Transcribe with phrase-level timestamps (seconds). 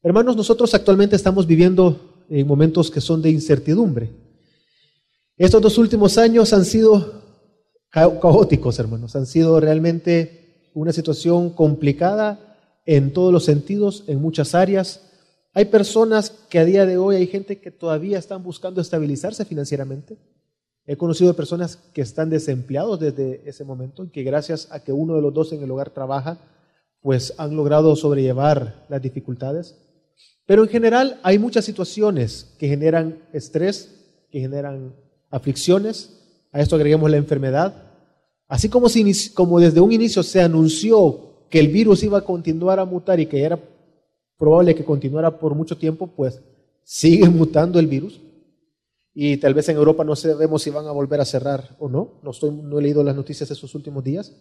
[0.00, 4.10] Hermanos, nosotros actualmente estamos viviendo en momentos que son de incertidumbre.
[5.36, 7.22] Estos dos últimos años han sido
[7.90, 12.56] caóticos, hermanos, han sido realmente una situación complicada
[12.86, 15.02] en todos los sentidos, en muchas áreas.
[15.52, 20.16] Hay personas que a día de hoy, hay gente que todavía están buscando estabilizarse financieramente.
[20.86, 25.16] He conocido personas que están desempleados desde ese momento y que gracias a que uno
[25.16, 26.38] de los dos en el hogar trabaja,
[27.00, 29.87] pues han logrado sobrellevar las dificultades.
[30.48, 33.94] Pero en general hay muchas situaciones que generan estrés,
[34.30, 34.94] que generan
[35.28, 36.22] aflicciones.
[36.52, 37.74] A esto agreguemos la enfermedad.
[38.46, 38.86] Así como,
[39.34, 43.26] como desde un inicio se anunció que el virus iba a continuar a mutar y
[43.26, 43.60] que era
[44.38, 46.40] probable que continuara por mucho tiempo, pues
[46.82, 48.18] sigue mutando el virus.
[49.12, 52.20] Y tal vez en Europa no sabemos si van a volver a cerrar o no.
[52.22, 54.34] No, estoy, no he leído las noticias de estos últimos días.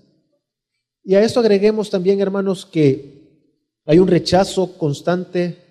[1.04, 3.44] Y a esto agreguemos también, hermanos, que
[3.86, 5.67] hay un rechazo constante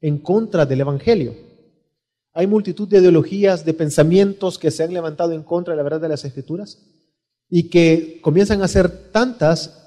[0.00, 1.34] en contra del Evangelio.
[2.32, 6.00] Hay multitud de ideologías, de pensamientos que se han levantado en contra de la verdad
[6.00, 6.82] de las Escrituras
[7.48, 9.82] y que comienzan a ser tantas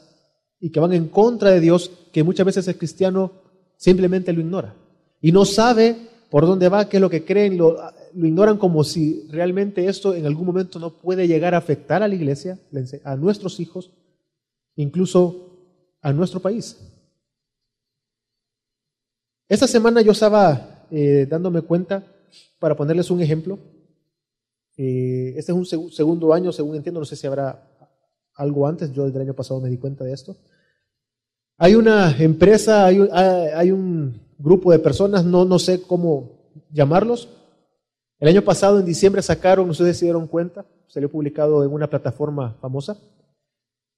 [0.59, 3.31] y que van en contra de Dios que muchas veces el cristiano
[3.77, 4.75] simplemente lo ignora
[5.21, 5.95] y no sabe
[6.29, 7.77] por dónde va, qué es lo que creen, lo,
[8.13, 12.07] lo ignoran como si realmente esto en algún momento no puede llegar a afectar a
[12.07, 12.59] la iglesia,
[13.03, 13.91] a nuestros hijos,
[14.75, 15.49] incluso
[16.01, 16.77] a nuestro país.
[19.49, 22.03] Esta semana yo estaba eh, dándome cuenta,
[22.59, 23.57] para ponerles un ejemplo,
[24.77, 27.67] eh, este es un segundo año, según entiendo, no sé si habrá
[28.35, 30.37] algo antes, yo desde el año pasado me di cuenta de esto.
[31.57, 37.27] Hay una empresa, hay, un grupo de personas, no, no sé cómo llamarlos.
[38.19, 42.55] El año pasado, en diciembre, sacaron, ustedes se dieron cuenta, salió publicado en una plataforma
[42.61, 42.99] famosa,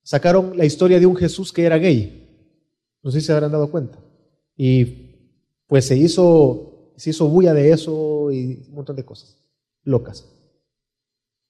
[0.01, 2.55] sacaron la historia de un Jesús que era gay.
[3.03, 3.99] No sé si se habrán dado cuenta.
[4.55, 5.10] Y
[5.71, 9.37] pues se hizo, se hizo bulla de eso y un montón de cosas
[9.85, 10.27] locas.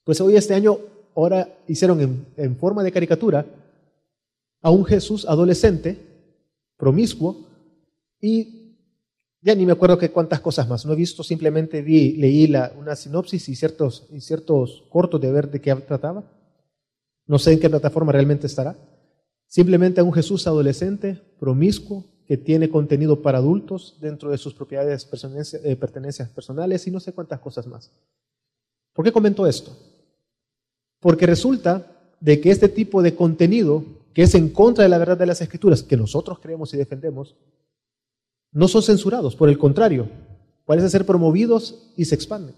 [0.04, 0.78] Pues hoy este año,
[1.16, 3.48] ahora hicieron en, forma de caricatura
[4.62, 5.98] a un Jesús adolescente,
[6.78, 7.48] promiscuo,
[8.22, 8.78] y
[9.42, 10.86] ya ni me acuerdo que cuántas cosas más.
[10.86, 15.32] No he visto, simplemente vi, leí la, una sinopsis y ciertos, y ciertos cortos de
[15.32, 16.32] ver de qué trataba.
[17.26, 18.78] No sé en qué plataforma realmente estará.
[19.48, 25.06] Simplemente a un Jesús adolescente, promiscuo, que tiene contenido para adultos dentro de sus propiedades,
[25.66, 27.92] eh, pertenencias personales y no sé cuántas cosas más.
[28.94, 29.76] ¿Por qué comento esto?
[31.02, 33.84] Porque resulta de que este tipo de contenido,
[34.14, 37.36] que es en contra de la verdad de las escrituras, que nosotros creemos y defendemos,
[38.54, 40.08] no son censurados, por el contrario,
[40.66, 42.56] parecen ser promovidos y se expanden.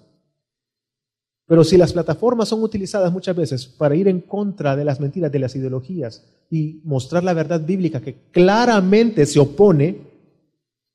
[1.53, 5.31] Pero si las plataformas son utilizadas muchas veces para ir en contra de las mentiras,
[5.31, 10.01] de las ideologías y mostrar la verdad bíblica que claramente se opone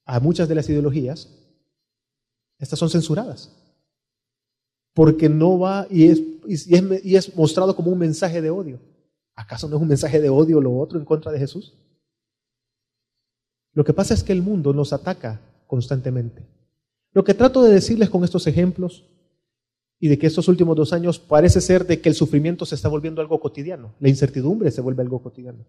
[0.04, 1.28] a muchas de las ideologías,
[2.58, 3.54] estas son censuradas.
[4.94, 8.80] Porque no va y es, y es, mostrado como un mensaje de odio.
[9.36, 11.78] ¿Acaso no es un mensaje de odio lo otro en contra de Jesús?
[13.74, 16.44] Lo que pasa es que el mundo nos ataca constantemente.
[17.12, 19.04] Lo que trato de decirles con estos ejemplos
[20.00, 22.88] y de que estos últimos dos años parece ser de que el sufrimiento se está
[22.88, 25.64] volviendo algo cotidiano, la incertidumbre se vuelve algo cotidiano.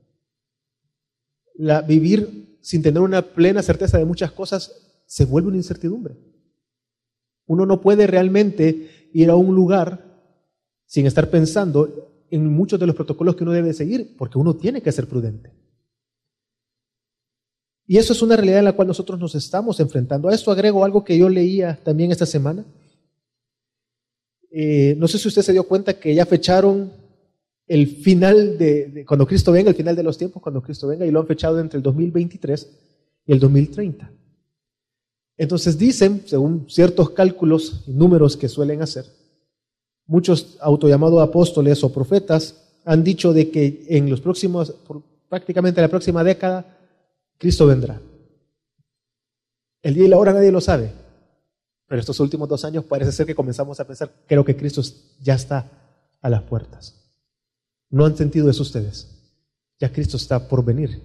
[1.56, 6.16] La, vivir sin tener una plena certeza de muchas cosas se vuelve una incertidumbre.
[7.48, 10.06] Uno no puede realmente ir a un lugar
[10.86, 14.82] sin estar pensando en muchos de los protocolos que uno debe seguir, porque uno tiene
[14.82, 15.52] que ser prudente.
[17.88, 20.30] Y eso es una realidad en la cual nosotros nos estamos enfrentando.
[20.30, 22.64] A esto agrego algo que yo leía también esta semana
[24.52, 26.92] eh, no sé si usted se dio cuenta que ya fecharon
[27.68, 31.12] el final de, cuando Cristo venga, el final de los tiempos, cuando Cristo venga, y
[31.12, 32.70] lo han fechado entre el 2023
[33.28, 34.12] y el 2030.
[35.38, 39.06] Entonces dicen, según ciertos cálculos y números que suelen hacer,
[40.08, 44.74] muchos autollamados apóstoles o profetas han dicho de que en los próximos,
[45.30, 46.66] prácticamente la próxima década,
[47.38, 48.02] Cristo vendrá.
[49.84, 50.92] El día y la hora nadie lo sabe,
[51.90, 54.84] pero estos últimos dos años parece ser que comenzamos a pensar, creo que Cristo
[55.20, 55.72] ya está
[56.22, 56.96] a las puertas.
[57.90, 59.10] ¿No han sentido eso ustedes?
[59.80, 61.02] Ya Cristo está por venir.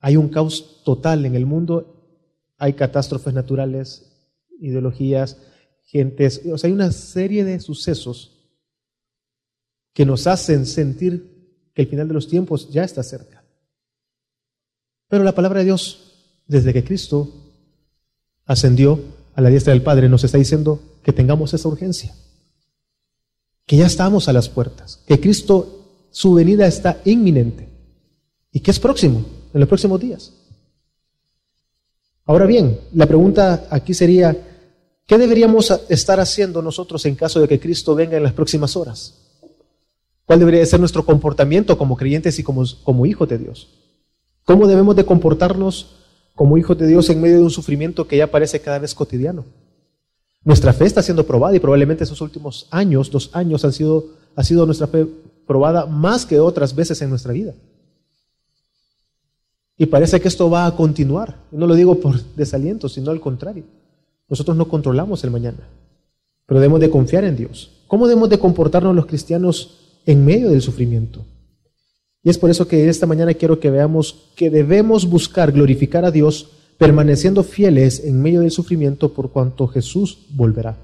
[0.00, 4.10] Hay un caos total en el mundo, hay catástrofes naturales,
[4.58, 5.36] ideologías,
[5.84, 8.52] gentes, o sea, hay una serie de sucesos
[9.92, 13.44] que nos hacen sentir que el final de los tiempos ya está cerca.
[15.06, 17.32] Pero la palabra de Dios, desde que Cristo
[18.46, 22.14] ascendió, a la diestra del Padre nos está diciendo que tengamos esa urgencia,
[23.66, 27.68] que ya estamos a las puertas, que Cristo, su venida está inminente
[28.52, 30.32] y que es próximo, en los próximos días.
[32.26, 34.36] Ahora bien, la pregunta aquí sería,
[35.06, 39.14] ¿qué deberíamos estar haciendo nosotros en caso de que Cristo venga en las próximas horas?
[40.26, 43.68] ¿Cuál debería ser nuestro comportamiento como creyentes y como, como hijos de Dios?
[44.44, 45.99] ¿Cómo debemos de comportarnos
[46.40, 49.44] como hijos de Dios en medio de un sufrimiento que ya parece cada vez cotidiano?
[50.42, 54.42] Nuestra fe está siendo probada y probablemente esos últimos años, dos años, han sido, ha
[54.42, 55.06] sido nuestra fe
[55.46, 57.52] probada más que otras veces en nuestra vida.
[59.76, 61.36] Y parece que esto va a continuar.
[61.52, 63.64] No lo digo por desaliento, sino al contrario.
[64.26, 65.68] Nosotros no controlamos el mañana,
[66.46, 67.82] pero debemos de confiar en Dios.
[67.86, 71.22] ¿Cómo debemos de comportarnos los cristianos en medio del sufrimiento?
[72.22, 76.10] Y es por eso que esta mañana quiero que veamos que debemos buscar glorificar a
[76.10, 80.76] Dios permaneciendo fieles en medio del sufrimiento por cuanto Jesús volverá.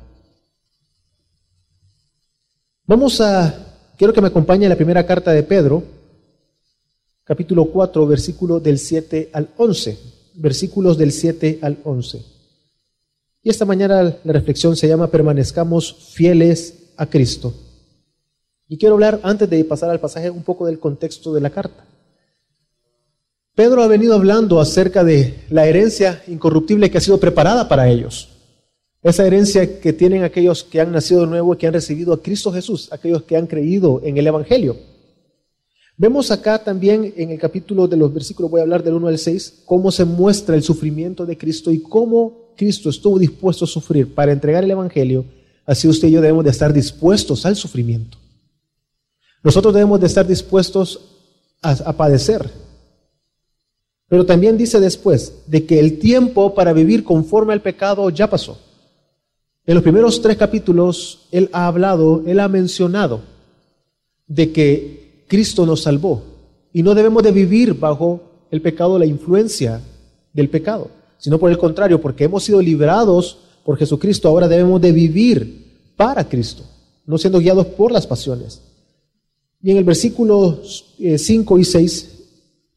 [2.87, 5.83] Vamos a, quiero que me acompañe la primera carta de Pedro,
[7.25, 9.99] capítulo 4, versículo del 7 al 11,
[10.35, 12.23] versículos del 7 al 11.
[13.43, 17.55] Y esta mañana la reflexión se llama Permanezcamos fieles a Cristo.
[18.69, 21.85] Y quiero hablar, antes de pasar al pasaje, un poco del contexto de la carta.
[23.55, 28.29] Pedro ha venido hablando acerca de la herencia incorruptible que ha sido preparada para ellos.
[29.03, 32.21] Esa herencia que tienen aquellos que han nacido de nuevo y que han recibido a
[32.21, 34.77] Cristo Jesús, aquellos que han creído en el Evangelio.
[35.97, 39.19] Vemos acá también en el capítulo de los versículos, voy a hablar del 1 al
[39.19, 44.15] 6, cómo se muestra el sufrimiento de Cristo y cómo Cristo estuvo dispuesto a sufrir
[44.15, 45.25] para entregar el Evangelio.
[45.65, 48.19] Así usted y yo debemos de estar dispuestos al sufrimiento.
[49.47, 51.01] Nosotros debemos de estar dispuestos
[51.63, 52.51] a, a padecer
[54.09, 58.59] pero también dice después de que el tiempo para vivir conforme al pecado ya pasó.
[59.67, 63.23] En los primeros tres capítulos, Él ha hablado, Él ha mencionado
[64.29, 66.23] de que Cristo nos salvó
[66.73, 68.21] y no debemos de vivir bajo
[68.53, 69.81] el pecado, la influencia
[70.33, 74.93] del pecado, sino por el contrario, porque hemos sido librados por Jesucristo, ahora debemos de
[74.93, 76.63] vivir para Cristo,
[77.07, 78.63] no siendo guiados por las pasiones.
[79.63, 82.13] Y en el versículo 5 eh, y 6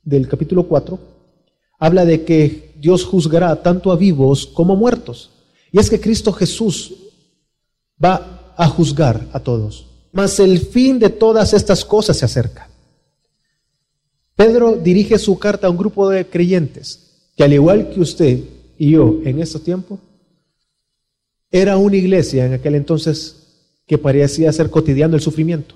[0.03, 0.99] del capítulo 4,
[1.79, 5.29] habla de que Dios juzgará tanto a vivos como a muertos.
[5.71, 6.93] Y es que Cristo Jesús
[8.03, 9.85] va a juzgar a todos.
[10.11, 12.69] Mas el fin de todas estas cosas se acerca.
[14.35, 18.39] Pedro dirige su carta a un grupo de creyentes que al igual que usted
[18.77, 19.99] y yo en este tiempo,
[21.51, 23.35] era una iglesia en aquel entonces
[23.85, 25.75] que parecía ser cotidiano el sufrimiento.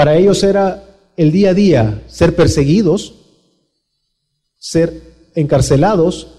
[0.00, 0.82] Para ellos era
[1.14, 3.16] el día a día ser perseguidos,
[4.56, 4.98] ser
[5.34, 6.38] encarcelados,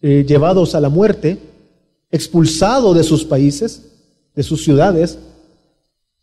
[0.00, 1.38] eh, llevados a la muerte,
[2.12, 3.82] expulsados de sus países,
[4.36, 5.18] de sus ciudades,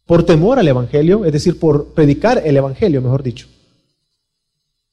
[0.05, 3.49] por temor al Evangelio, es decir, por predicar el Evangelio, mejor dicho.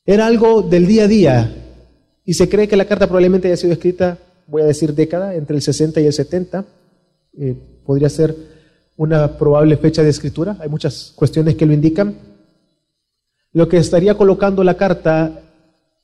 [0.05, 1.56] Era algo del día a día
[2.25, 4.19] y se cree que la carta probablemente haya sido escrita,
[4.49, 6.64] voy a decir década, entre el 60 y el 70.
[7.38, 7.55] Eh,
[7.87, 8.53] podría ser
[8.96, 12.17] una probable fecha de escritura, hay muchas cuestiones que lo indican.
[13.52, 15.41] Lo que estaría colocando la carta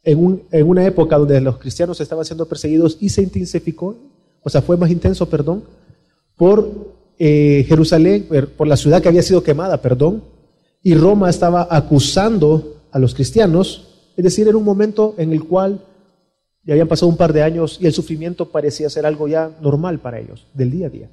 [0.02, 3.96] en, una época donde los cristianos estaban siendo perseguidos y se intensificó,
[4.42, 5.64] o sea, fue más intenso, perdón,
[6.36, 8.26] por eh, Jerusalén,
[8.56, 10.24] por la ciudad que había sido quemada, perdón,
[10.82, 15.84] y Roma estaba acusando a los cristianos, es decir, era un momento en el cual
[16.64, 19.98] ya habían pasado un par de años y el sufrimiento parecía ser algo ya normal
[20.00, 21.10] para ellos, del día a día.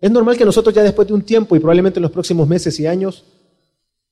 [0.00, 2.78] Es normal que nosotros ya después de un tiempo y probablemente en los próximos meses
[2.78, 3.24] y años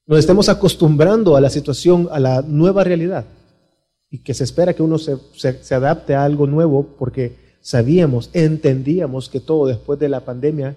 [0.06, 3.24] nos estemos acostumbrando a la situación, a la nueva realidad,
[4.10, 9.40] y que se espera que uno se, adapte a algo nuevo porque sabíamos, entendíamos que
[9.40, 10.76] todo después de la pandemia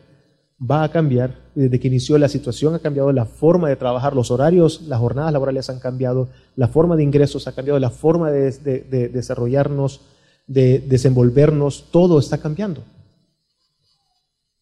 [0.60, 1.50] va a cambiar.
[1.54, 5.34] Desde que inició la situación ha cambiado la forma de trabajar, los horarios, las jornadas
[5.34, 10.02] laborales han cambiado, la forma de ingresos ha cambiado, la forma de, de desarrollarnos,
[10.48, 12.84] de desenvolvernos, todo está cambiando.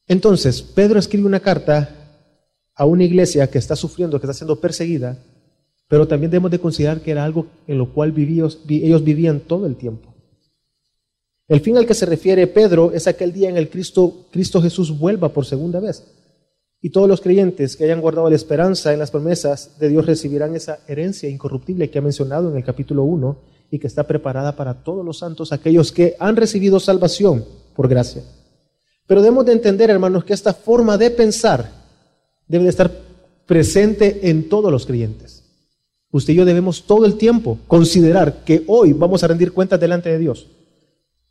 [0.08, 1.90] Entonces, Pedro escribe una carta
[2.74, 5.18] a una iglesia que está sufriendo, que está siendo perseguida,
[5.88, 9.76] pero también debemos de considerar que era algo en lo cual ellos vivían todo el
[9.76, 10.14] tiempo.
[11.48, 14.98] El fin al que se refiere Pedro es aquel día en el Cristo, Cristo Jesús
[14.98, 16.04] vuelva por segunda vez.
[16.82, 20.56] Y todos los creyentes que hayan guardado la esperanza en las promesas de Dios recibirán
[20.56, 23.38] esa herencia incorruptible que ha mencionado en el capítulo 1
[23.72, 27.46] y que está preparada para todos los santos, aquellos que han recibido salvación
[27.76, 28.24] por gracia.
[29.08, 31.72] Pero debemos de entender, hermanos, que esta forma de pensar
[32.48, 32.92] debe de estar
[33.46, 35.44] presente en todos los creyentes.
[36.12, 40.10] Usted y yo debemos todo el tiempo considerar que hoy vamos a rendir cuentas delante
[40.10, 40.48] de Dios.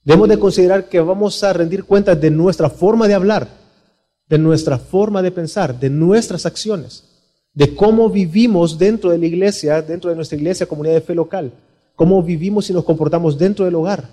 [0.04, 3.48] Debemos de considerar que vamos a rendir cuentas de nuestra forma de hablar,
[4.28, 7.04] de nuestra forma de pensar, de nuestras acciones,
[7.52, 11.52] de cómo vivimos dentro de la iglesia, dentro de nuestra iglesia, comunidad de fe local,
[11.94, 14.08] cómo vivimos y nos comportamos dentro del hogar,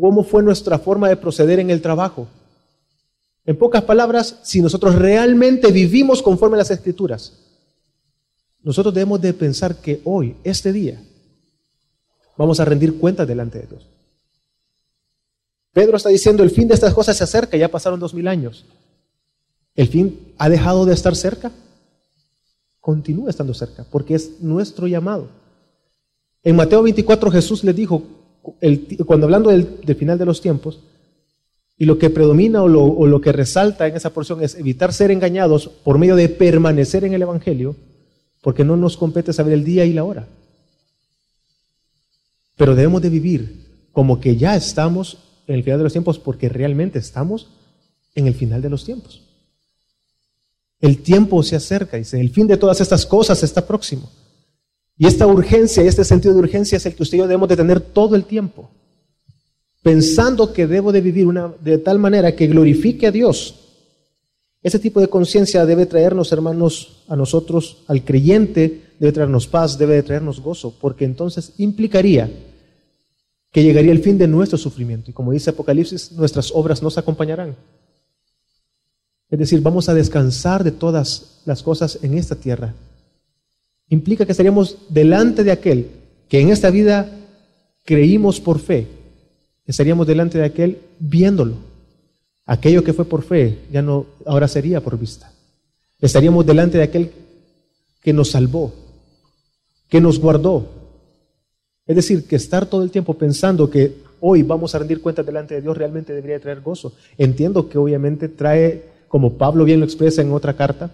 [0.00, 2.28] cómo fue nuestra forma de proceder en el trabajo.
[3.44, 7.32] En pocas palabras, si nosotros realmente vivimos conforme a las escrituras,
[8.62, 11.00] nosotros debemos de pensar que hoy, este día,
[12.36, 13.86] vamos a rendir cuentas delante de Dios.
[15.72, 18.64] Pedro está diciendo, el fin de estas cosas se acerca, ya pasaron dos mil años.
[19.74, 21.52] ¿El fin ha dejado de estar cerca?
[22.80, 25.28] Continúa estando cerca, porque es nuestro llamado.
[26.42, 28.02] En Mateo 24 Jesús le dijo,
[29.06, 30.80] cuando hablando del, final de los tiempos,
[31.78, 34.92] y lo que predomina o lo, o lo que resalta en esa porción es evitar
[34.92, 37.76] ser engañados por medio de permanecer en el Evangelio,
[38.40, 40.26] porque no nos compete saber el día y la hora.
[42.56, 46.48] Pero debemos de vivir como que ya estamos en el final de los tiempos porque
[46.48, 47.48] realmente estamos
[48.14, 49.22] en el final de los tiempos.
[50.80, 54.10] El tiempo se acerca, dice, el fin de todas estas cosas está próximo.
[54.98, 57.56] Y esta urgencia este sentido de urgencia es el que usted y yo debemos de
[57.56, 58.70] tener todo el tiempo,
[59.82, 61.26] pensando que debo de vivir
[61.60, 63.54] de tal manera que glorifique a Dios.
[64.62, 69.94] Ese tipo de conciencia debe traernos, hermanos, a nosotros, al creyente, debe traernos paz, debe
[69.94, 72.30] de traernos gozo, porque entonces implicaría
[73.52, 75.10] que llegaría el fin de nuestro sufrimiento.
[75.10, 77.54] Y como dice Apocalipsis, nuestras obras nos acompañarán.
[79.30, 82.74] Es decir, vamos a descansar de todas las cosas en esta tierra.
[83.88, 85.90] Implica que estaríamos delante de aquel
[86.28, 87.10] que en esta vida
[87.84, 88.86] creímos por fe.
[89.64, 91.54] Estaríamos delante de aquel viéndolo.
[92.44, 95.32] Aquello que fue por fe ya no ahora sería por vista.
[96.00, 97.10] Estaríamos delante de aquel
[98.02, 98.72] que nos salvó,
[99.88, 100.68] que nos guardó,
[101.86, 105.54] es decir, que estar todo el tiempo pensando que hoy vamos a rendir cuentas delante
[105.54, 106.92] de Dios realmente debería traer gozo.
[107.16, 110.90] Entiendo que obviamente trae, como Pablo bien lo expresa en otra carta,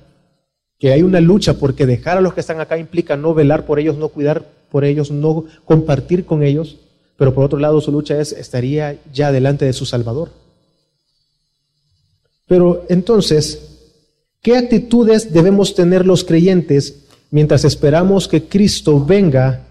[0.82, 3.78] que hay una lucha porque dejar a los que están acá implica no velar por
[3.78, 6.78] ellos, no cuidar por ellos, no compartir con ellos,
[7.16, 10.30] pero por otro lado su lucha es estaría ya delante de su Salvador.
[12.48, 13.60] Pero entonces,
[14.40, 19.64] ¿qué actitudes debemos tener los creyentes mientras esperamos que Cristo venga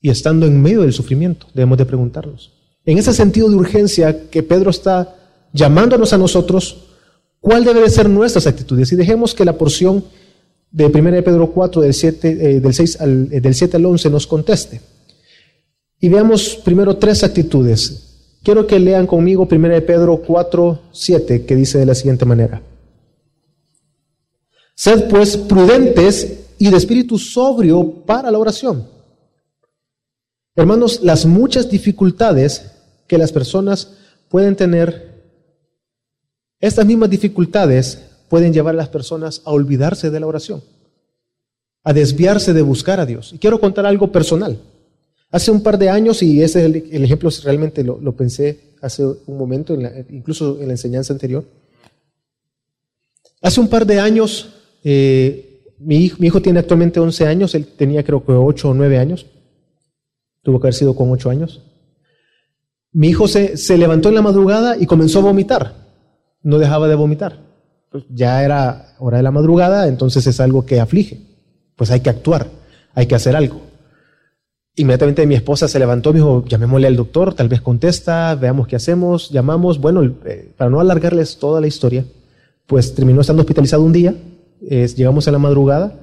[0.00, 2.52] y estando en medio del sufrimiento, debemos de preguntarnos.
[2.84, 5.12] En ese sentido de urgencia que Pedro está
[5.52, 6.84] llamándonos a nosotros,
[7.40, 8.92] ¿cuál debe de ser nuestras actitudes?
[8.92, 10.04] Y dejemos que la porción
[10.76, 13.86] de 1 de Pedro 4, del, 7, eh, del, 6 al, eh, del 7 al
[13.86, 14.80] 11, nos conteste.
[15.98, 18.38] Y veamos primero tres actitudes.
[18.42, 22.60] Quiero que lean conmigo 1 de Pedro 4, 7, que dice de la siguiente manera.
[24.74, 28.96] Sed pues prudentes y de espíritu sobrio para la oración
[30.58, 32.70] Hermanos, las muchas dificultades
[33.06, 33.92] que las personas
[34.30, 35.14] pueden tener,
[36.58, 40.62] estas mismas dificultades pueden llevar a las personas a olvidarse de la oración,
[41.84, 43.32] a desviarse de buscar a Dios.
[43.32, 44.58] Y quiero contar algo personal.
[45.30, 49.38] Hace un par de años, y ese es el, ejemplo, realmente lo, pensé hace un
[49.38, 49.76] momento,
[50.10, 51.44] incluso en la enseñanza anterior.
[53.42, 54.54] Hace un par de años,
[54.84, 59.26] eh, mi, hijo, tiene actualmente 11 años, él tenía creo que 8 o 9 años
[60.42, 61.60] tuvo que haber sido con ocho años.
[62.92, 65.74] Mi hijo se levantó en la madrugada y comenzó a vomitar.
[66.42, 67.45] No dejaba de vomitar.
[67.90, 71.20] Pues ya era hora de la madrugada, entonces es algo que aflige.
[71.76, 72.48] Pues hay que actuar,
[72.94, 73.60] hay que hacer algo.
[74.76, 78.76] Inmediatamente mi esposa se levantó y dijo, llamémosle al doctor, tal vez contesta, veamos qué
[78.76, 79.80] hacemos, llamamos.
[79.80, 82.04] Bueno, eh, para no alargarles toda la historia,
[82.66, 84.14] pues terminó estando hospitalizado un día,
[84.60, 85.94] llegamos a la madrugada,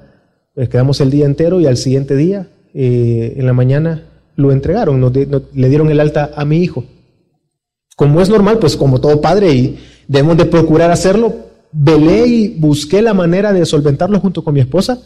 [0.54, 5.12] pues quedamos el día entero y al siguiente día, eh, en la mañana, lo entregaron,
[5.52, 6.84] le dieron el alta a mi hijo.
[7.96, 11.34] Como es normal, pues como todo padre y debemos de procurar hacerlo,
[11.74, 15.02] velé y busqué la manera de solventarlo junto con mi esposa.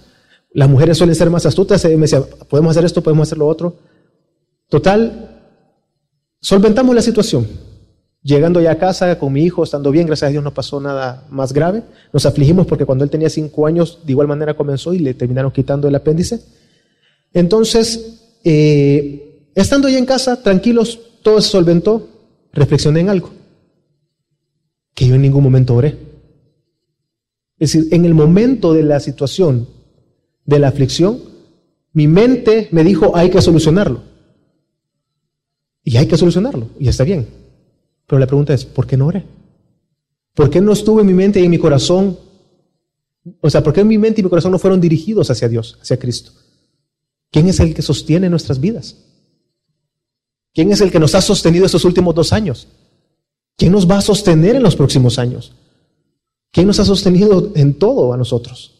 [0.53, 3.77] Las mujeres suelen ser más astutas, me decía, podemos hacer esto, podemos hacer lo otro.
[4.69, 5.43] Total,
[6.41, 7.47] solventamos la situación.
[8.23, 11.27] Llegando ya a casa con mi hijo, estando bien, gracias a Dios no pasó nada
[11.31, 11.85] más grave.
[12.13, 15.53] Nos afligimos porque cuando él tenía cinco años, de igual manera comenzó y le terminaron
[15.53, 16.41] quitando el apéndice.
[17.33, 22.09] Entonces, eh, estando ya en casa, tranquilos, todo se solventó,
[22.53, 23.31] reflexioné en algo,
[24.95, 26.08] que yo en ningún momento oré.
[27.59, 29.69] Es decir, en el momento de la situación,
[30.45, 31.21] de la aflicción,
[31.93, 34.03] mi mente me dijo, hay que solucionarlo.
[35.83, 37.27] Y hay que solucionarlo, y está bien.
[38.07, 39.25] Pero la pregunta es, ¿por qué no oré?
[40.35, 42.19] ¿Por qué no estuvo en mi mente y en mi corazón?
[43.41, 45.99] O sea, ¿por qué mi mente y mi corazón no fueron dirigidos hacia Dios, hacia
[45.99, 46.33] Cristo?
[47.31, 48.97] ¿Quién es el que sostiene nuestras vidas?
[50.55, 52.69] ¿Quién es el que nos ha sostenido estos últimos dos años?
[53.57, 55.53] ¿Quién nos va a sostener en los próximos años?
[56.51, 58.75] ¿Quién nos ha sostenido en todo a nosotros?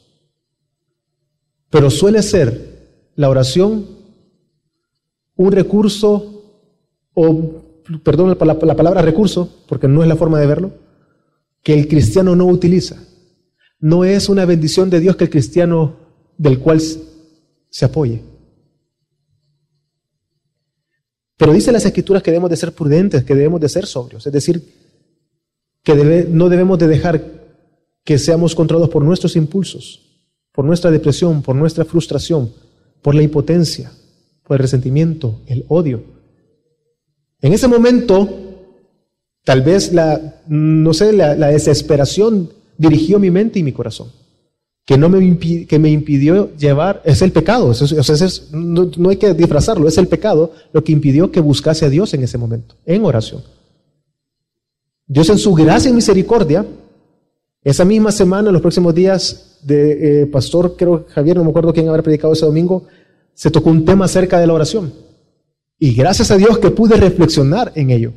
[1.71, 3.99] Pero suele ser la oración
[5.37, 6.65] un recurso,
[7.15, 10.73] o perdón la, la palabra recurso, porque no es la forma de verlo,
[11.63, 12.97] que el cristiano no utiliza.
[13.79, 15.97] No es una bendición de Dios que el cristiano
[16.37, 18.23] del cual se apoye.
[21.37, 24.33] Pero dice las escrituras que debemos de ser prudentes, que debemos de ser sobrios, es
[24.33, 24.75] decir,
[25.85, 27.38] que no debemos de dejar
[28.09, 30.01] que seamos controlados por nuestros impulsos,
[30.51, 32.51] por nuestra depresión, por nuestra frustración,
[33.03, 33.93] por la impotencia,
[34.45, 36.03] por el resentimiento, el odio.
[37.43, 38.27] En ese momento,
[39.45, 42.49] tal vez la, no sé, la, desesperación
[42.79, 44.09] dirigió mi mente y mi corazón
[44.87, 45.37] que, no me,
[45.67, 47.75] que me impidió llevar, es el pecado,
[48.53, 52.15] no, no, hay que disfrazarlo, es el pecado lo que impidió que buscase a Dios
[52.15, 53.43] en ese momento, en oración.
[55.07, 56.65] Dios en su gracia y misericordia,
[57.63, 61.73] esa misma semana, en los próximos días de eh, Pastor, creo Javier, no me acuerdo
[61.73, 62.87] quién habrá predicado ese domingo,
[63.35, 64.93] se tocó un tema acerca de la oración.
[65.79, 68.13] Y gracias a Dios que pude reflexionar en ello.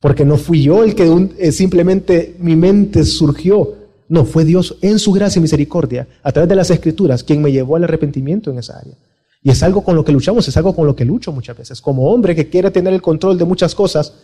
[0.00, 3.74] Porque no fui yo el que eh, simplemente mi mente surgió.
[4.08, 7.50] No, fue Dios en su gracia y misericordia, a través de las escrituras, quien me
[7.50, 8.94] llevó al arrepentimiento en esa área.
[9.42, 11.80] Y es algo con lo que luchamos, es algo con lo que lucho muchas veces.
[11.80, 14.14] Como hombre que quiere tener el control de muchas cosas,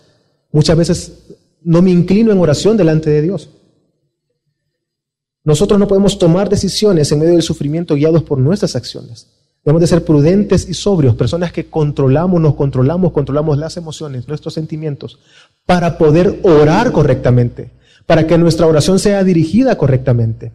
[0.52, 1.12] muchas veces
[1.62, 3.50] no me inclino en oración delante de Dios.
[5.44, 9.28] Nosotros no podemos tomar decisiones en medio del sufrimiento guiados por nuestras acciones.
[9.64, 14.54] Debemos de ser prudentes y sobrios, personas que controlamos, nos controlamos, controlamos las emociones, nuestros
[14.54, 15.18] sentimientos,
[15.64, 17.70] para poder orar correctamente,
[18.06, 20.52] para que nuestra oración sea dirigida correctamente.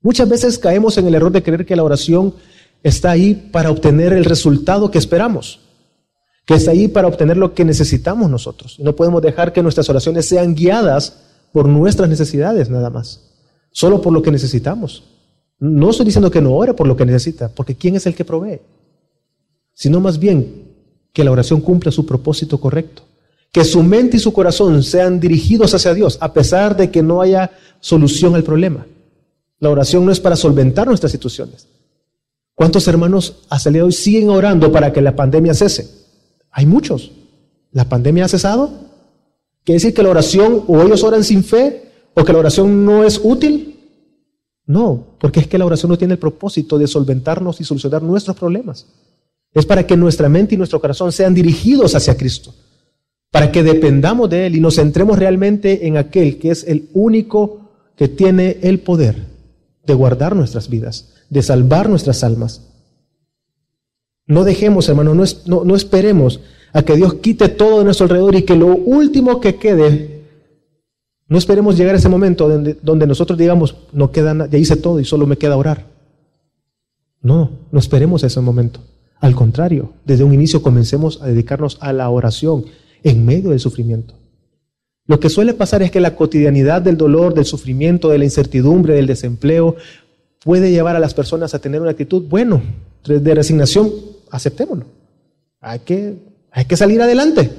[0.00, 2.34] Muchas veces caemos en el error de creer que la oración
[2.82, 5.60] está ahí para obtener el resultado que esperamos
[6.50, 8.80] que está ahí para obtener lo que necesitamos nosotros.
[8.80, 13.29] No podemos dejar que nuestras oraciones sean guiadas por nuestras necesidades nada más,
[13.70, 15.04] solo por lo que necesitamos.
[15.58, 18.24] No estoy diciendo que no ore por lo que necesita, porque ¿quién es el que
[18.24, 18.60] provee?
[19.74, 20.70] Sino más bien
[21.12, 23.02] que la oración cumpla su propósito correcto.
[23.52, 27.20] Que su mente y su corazón sean dirigidos hacia Dios, a pesar de que no
[27.20, 28.86] haya solución al problema.
[29.58, 31.66] La oración no es para solventar nuestras situaciones.
[32.54, 35.90] ¿Cuántos hermanos hasta el día de hoy siguen orando para que la pandemia cese?
[36.50, 37.10] Hay muchos.
[37.72, 38.70] ¿La pandemia ha cesado?
[39.64, 41.89] ¿Quiere decir que la oración o ellos oran sin fe
[42.20, 43.76] o que la oración no es útil?
[44.66, 48.36] No, porque es que la oración no tiene el propósito de solventarnos y solucionar nuestros
[48.36, 48.86] problemas.
[49.52, 52.54] Es para que nuestra mente y nuestro corazón sean dirigidos hacia Cristo,
[53.30, 57.60] para que dependamos de Él y nos centremos realmente en aquel que es el único
[57.96, 59.26] que tiene el poder
[59.84, 62.62] de guardar nuestras vidas, de salvar nuestras almas.
[64.26, 65.24] No dejemos, hermano, no,
[65.64, 66.40] no, esperemos
[66.72, 70.19] a que Dios quite todo de nuestro alrededor y que lo último que quede,
[71.30, 74.74] no esperemos llegar a ese momento donde, donde nosotros digamos, no queda nada, ya hice
[74.74, 75.86] todo y solo me queda orar.
[77.22, 78.80] No, no esperemos ese momento.
[79.20, 82.64] Al contrario, desde un inicio comencemos a dedicarnos a la oración
[83.04, 84.14] en medio del sufrimiento.
[85.06, 88.94] Lo que suele pasar es que la cotidianidad del dolor, del sufrimiento, de la incertidumbre,
[88.94, 89.76] del desempleo,
[90.42, 92.60] puede llevar a las personas a tener una actitud, bueno,
[93.04, 93.88] de resignación,
[94.32, 94.86] aceptémoslo.
[95.60, 96.16] Hay que,
[96.50, 97.52] hay que salir adelante.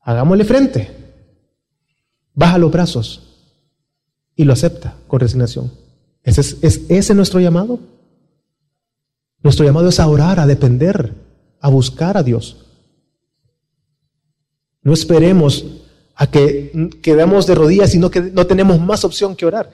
[0.00, 1.01] Hagámosle frente.
[2.34, 3.22] Baja los brazos
[4.36, 5.72] y lo acepta con resignación.
[6.22, 7.78] ¿Ese es, es ese nuestro llamado?
[9.42, 11.14] Nuestro llamado es a orar, a depender,
[11.60, 12.56] a buscar a Dios.
[14.82, 15.64] No esperemos
[16.14, 19.70] a que quedemos de rodillas y no, que, no tenemos más opción que orar.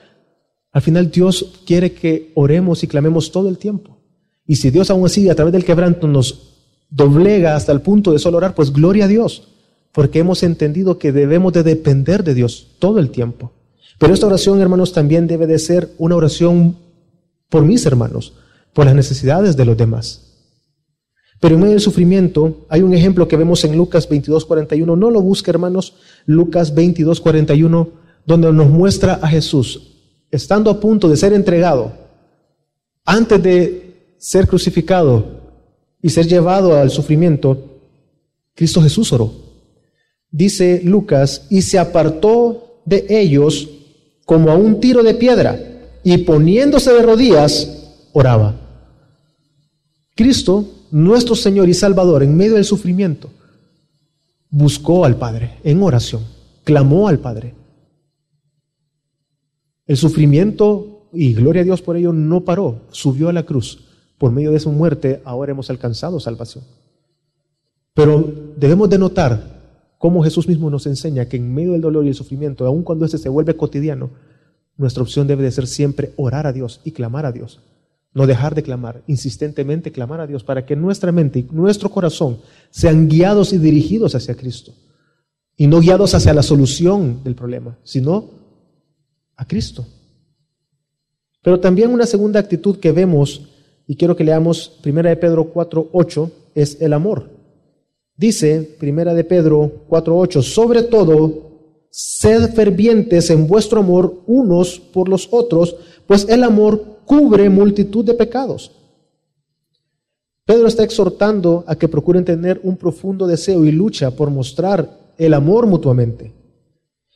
[0.71, 3.97] Al final Dios quiere que oremos y clamemos todo el tiempo.
[4.45, 6.55] Y si Dios aún así a través del quebranto nos
[6.89, 9.47] doblega hasta el punto de solo orar, pues gloria a Dios,
[9.91, 13.51] porque hemos entendido que debemos de depender de Dios todo el tiempo.
[13.97, 16.77] Pero esta oración, hermanos, también debe de ser una oración
[17.49, 18.33] por mis hermanos,
[18.73, 20.25] por las necesidades de los demás.
[21.39, 24.95] Pero en medio del sufrimiento hay un ejemplo que vemos en Lucas 22:41.
[24.95, 25.95] No lo busque, hermanos.
[26.25, 27.89] Lucas 22:41,
[28.25, 29.89] donde nos muestra a Jesús
[30.31, 31.91] estando a punto de ser entregado,
[33.05, 35.25] antes de ser crucificado
[36.01, 37.79] y ser llevado al sufrimiento,
[38.53, 39.48] Cristo Jesús oró.
[40.31, 43.69] Dice Lucas, y se apartó de ellos
[44.25, 45.59] como a un tiro de piedra,
[46.03, 48.55] y poniéndose de rodillas, oraba.
[50.15, 53.29] Cristo, nuestro Señor y Salvador, en medio del sufrimiento,
[54.49, 56.23] buscó al Padre en oración,
[56.63, 57.55] clamó al Padre.
[59.87, 63.79] El sufrimiento, y gloria a Dios por ello, no paró, subió a la cruz
[64.19, 66.63] por medio de su muerte, ahora hemos alcanzado salvación.
[67.93, 69.58] Pero debemos de notar
[69.99, 73.05] cómo Jesús mismo nos enseña que en medio del dolor y el sufrimiento, aun cuando
[73.05, 74.09] este se vuelve cotidiano,
[74.77, 77.59] nuestra opción debe de ser siempre orar a Dios y clamar a Dios
[78.13, 82.39] no dejar de clamar, insistentemente clamar a Dios para que nuestra mente y nuestro corazón
[82.71, 84.73] sean guiados y dirigidos hacia Cristo.
[85.55, 88.31] Y no guiados hacia la solución del problema, sino
[89.35, 89.85] a Cristo.
[91.41, 93.49] Pero también una segunda actitud que vemos,
[93.85, 97.38] y quiero que leamos 1 de Pedro 4.8, es el amor.
[98.19, 105.29] Dice 1 de Pedro 4.8, sobre todo, sed fervientes en vuestro amor unos por los
[105.31, 108.73] otros, pues el amor cubre multitud de pecados.
[110.43, 115.33] Pedro está exhortando a que procuren tener un profundo deseo y lucha por mostrar el
[115.33, 116.33] amor mutuamente.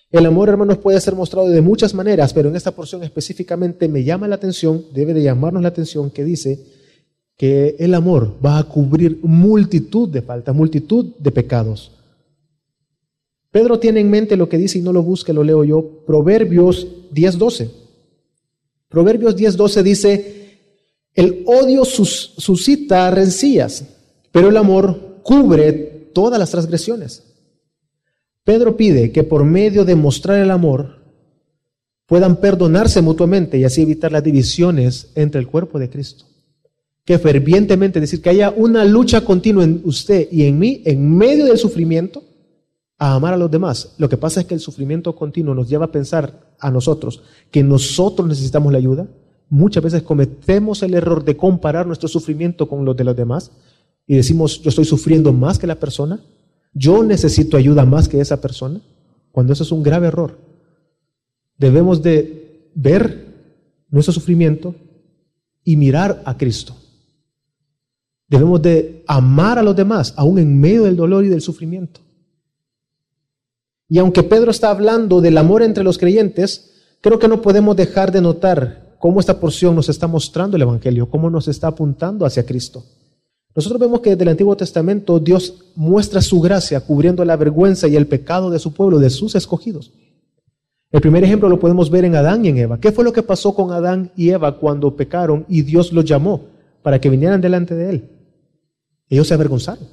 [0.09, 4.05] El amor, hermanos, puede ser mostrado de muchas maneras, pero en esta porción específicamente me
[4.05, 6.63] llama la atención, debe de llamarnos la atención, que dice
[7.43, 11.91] que el amor va a cubrir multitud de faltas, multitud de pecados.
[13.51, 16.87] Pedro tiene en mente lo que dice y no lo busque, lo leo yo, Proverbios
[17.11, 17.69] 10:12.
[18.87, 20.57] Proverbios 10:12 dice,
[21.13, 23.87] el odio suscita rencillas,
[24.31, 25.73] pero el amor cubre
[26.13, 27.23] todas las transgresiones.
[28.45, 31.03] Pedro pide que por medio de mostrar el amor
[32.05, 36.27] puedan perdonarse mutuamente y así evitar las divisiones entre el cuerpo de Cristo.
[37.05, 41.45] Que fervientemente, decir, que haya una lucha continua en usted y en mí, en medio
[41.45, 42.23] del sufrimiento,
[42.97, 43.95] a amar a los demás.
[43.97, 47.61] Lo que pasa es que el sufrimiento continuo nos lleva a pensar a nosotros que
[47.63, 49.07] nosotros necesitamos la ayuda.
[49.49, 53.51] Muchas veces cometemos el error de comparar nuestro sufrimiento con los de los demás
[54.07, 56.21] y decimos, yo estoy sufriendo más que la persona,
[56.73, 58.81] yo necesito ayuda más que esa persona,
[59.31, 60.39] cuando eso es un grave error.
[61.57, 63.27] Debemos de ver
[63.89, 64.75] nuestro sufrimiento
[65.63, 66.75] y mirar a Cristo.
[68.33, 72.01] Debemos de amar a los demás, aún en medio del dolor y del sufrimiento.
[73.87, 78.11] Y aunque Pedro está hablando del amor entre los creyentes, creo que no podemos dejar
[78.11, 82.43] de notar cómo esta porción nos está mostrando el Evangelio, cómo nos está apuntando hacia
[82.43, 82.83] Cristo.
[83.55, 87.95] Nosotros vemos que desde el Antiguo Testamento Dios muestra su gracia cubriendo la vergüenza y
[87.95, 89.91] el pecado de su pueblo, de sus escogidos.
[90.91, 92.79] El primer ejemplo lo podemos ver en Adán y en Eva.
[92.79, 96.45] ¿Qué fue lo que pasó con Adán y Eva cuando pecaron y Dios los llamó
[96.81, 98.09] para que vinieran delante de él?
[99.13, 99.87] Ellos se avergonzaron.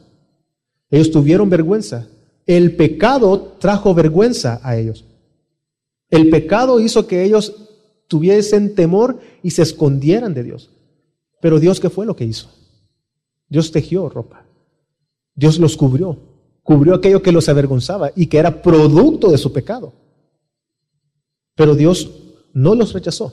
[0.91, 2.07] Ellos tuvieron vergüenza
[2.47, 5.05] el pecado trajo vergüenza a ellos.
[6.09, 7.55] El pecado hizo que ellos
[8.09, 10.69] tuviesen temor y se escondieran de Dios.
[11.41, 12.49] Pero Dios, ¿qué fue lo que hizo?
[13.49, 14.45] Dios tejió ropa.
[15.37, 16.19] Dios los cubrió.
[16.65, 19.93] Cubrió aquello que los avergonzaba y que era producto de su pecado.
[21.55, 22.11] Pero Dios
[22.53, 23.33] no los rechazó.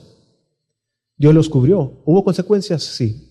[1.16, 1.94] Dios los cubrió.
[2.04, 2.84] ¿Hubo consecuencias?
[2.84, 3.27] Sí.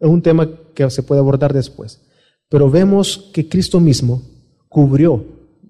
[0.00, 2.00] Es un tema que se puede abordar después.
[2.48, 4.22] Pero vemos que Cristo mismo
[4.68, 5.24] cubrió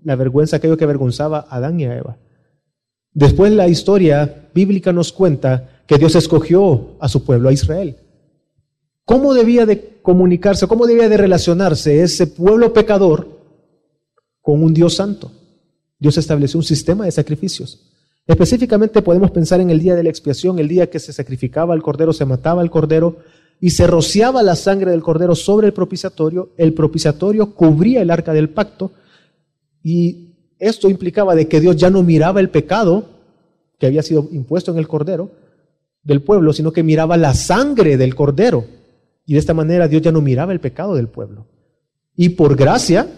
[0.04, 2.16] la vergüenza, aquello que avergonzaba a Adán y a Eva.
[3.12, 7.96] Después la historia bíblica nos cuenta que Dios escogió a su pueblo, a Israel.
[9.04, 13.26] ¿Cómo debía de comunicarse, cómo debía de relacionarse ese pueblo pecador
[14.40, 15.32] con un Dios santo?
[15.98, 17.90] Dios estableció un sistema de sacrificios.
[18.26, 21.82] Específicamente podemos pensar en el día de la expiación, el día que se sacrificaba el
[21.82, 23.16] cordero, se mataba el cordero,
[23.60, 28.32] y se rociaba la sangre del cordero sobre el propiciatorio, el propiciatorio cubría el arca
[28.32, 28.92] del pacto
[29.82, 33.04] y esto implicaba de que Dios ya no miraba el pecado
[33.78, 35.30] que había sido impuesto en el cordero
[36.02, 38.64] del pueblo, sino que miraba la sangre del cordero.
[39.26, 41.46] Y de esta manera Dios ya no miraba el pecado del pueblo.
[42.16, 43.08] Y por gracia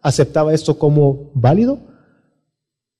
[0.00, 1.80] aceptaba esto como válido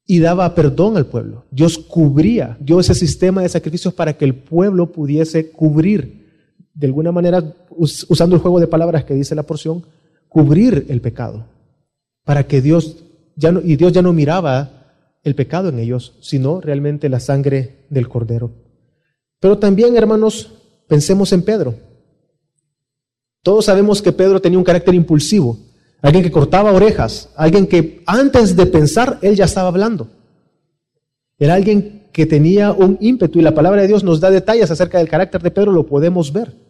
[0.04, 1.44] y daba perdón al pueblo.
[1.50, 6.27] Dios cubría, dio ese sistema de sacrificios para que el pueblo pudiese cubrir
[6.78, 7.42] de alguna manera,
[7.76, 9.84] usando el juego de palabras que dice la porción,
[10.28, 11.44] cubrir el pecado,
[12.24, 12.98] para que Dios
[13.34, 14.70] ya no, y Dios ya no miraba
[15.24, 18.52] el pecado en ellos, sino realmente la sangre del cordero.
[19.40, 20.52] Pero también, hermanos,
[20.86, 21.74] pensemos en Pedro.
[23.42, 25.58] Todos sabemos que Pedro tenía un carácter impulsivo,
[26.00, 30.06] alguien que cortaba orejas, alguien que antes de pensar, él ya estaba hablando.
[31.40, 34.98] Era alguien que tenía un ímpetu y la palabra de Dios nos da detalles acerca
[34.98, 36.67] del carácter de Pedro, lo podemos ver.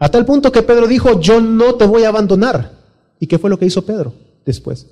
[0.00, 2.72] A tal punto que Pedro dijo, yo no te voy a abandonar.
[3.20, 4.14] ¿Y qué fue lo que hizo Pedro
[4.46, 4.86] después?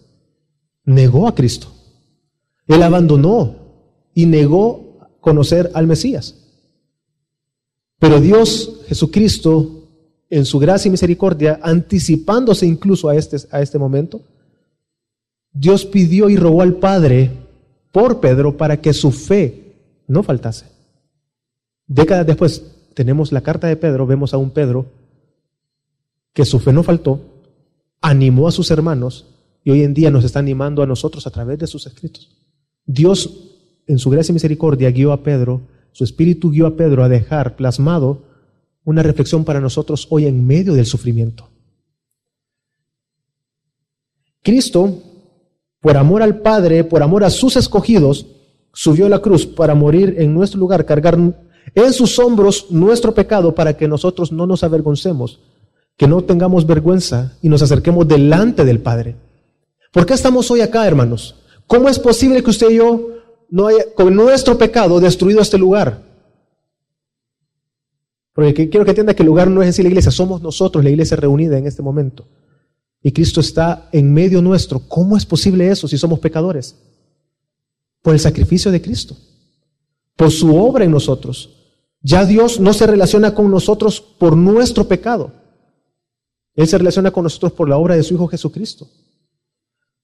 [0.85, 1.73] Negó a Cristo.
[2.67, 3.57] Él abandonó
[4.13, 6.35] y negó conocer al Mesías.
[7.99, 9.89] Pero Dios, Jesucristo,
[10.29, 14.21] en su gracia y misericordia, anticipándose incluso a este, a este momento,
[15.51, 17.31] Dios pidió y rogó al Padre
[17.93, 19.75] por Pedro para que su fe
[20.07, 20.67] no faltase.
[21.87, 24.87] Décadas después tenemos la carta de Pedro, vemos a un Pedro
[26.33, 27.21] que su fe no faltó,
[28.01, 31.61] animó a sus hermanos y hoy en día nos está animando a nosotros a través
[31.61, 32.37] de sus escritos.
[32.85, 35.61] Dios, en su gracia y misericordia, guió a Pedro,
[35.93, 38.25] su espíritu guió a Pedro a dejar plasmado
[38.83, 41.49] una reflexión para nosotros hoy en medio del sufrimiento.
[44.43, 45.01] Cristo,
[45.79, 48.27] por amor al Padre, por amor a sus escogidos,
[48.73, 51.17] subió a la cruz para morir en nuestro lugar, cargar
[51.75, 55.41] en sus hombros nuestro pecado para que nosotros no nos avergoncemos,
[55.97, 59.17] que no tengamos vergüenza y nos acerquemos delante del Padre.
[59.93, 61.37] ¿Por qué estamos hoy acá, hermanos?
[61.67, 63.09] ¿Cómo es posible que usted y yo
[63.51, 66.03] no haya, con nuestro pecado, destruido este lugar?
[68.33, 70.85] Porque quiero que entienda que el lugar no es en sí la iglesia, somos nosotros,
[70.85, 72.25] la iglesia reunida en este momento.
[73.03, 74.81] Y Cristo está en medio nuestro.
[74.81, 76.77] ¿Cómo es posible eso si somos pecadores?
[78.01, 79.17] Por el sacrificio de Cristo,
[80.15, 81.58] por su obra en nosotros.
[82.01, 85.33] Ya Dios no se relaciona con nosotros por nuestro pecado.
[86.55, 88.89] Él se relaciona con nosotros por la obra de su Hijo Jesucristo.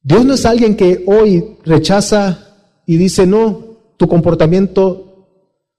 [0.02, 3.64] Dios no es alguien que hoy rechaza y dice, no,
[3.96, 5.14] tu comportamiento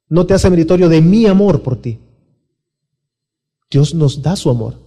[0.10, 2.00] no te hace meritorio de mi amor por ti.
[3.70, 4.80] Dios nos da su amor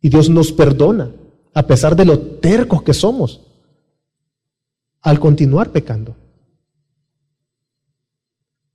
[0.00, 1.12] y Dios nos perdona
[1.54, 3.40] a pesar de lo tercos que somos
[5.00, 6.16] al continuar pecando.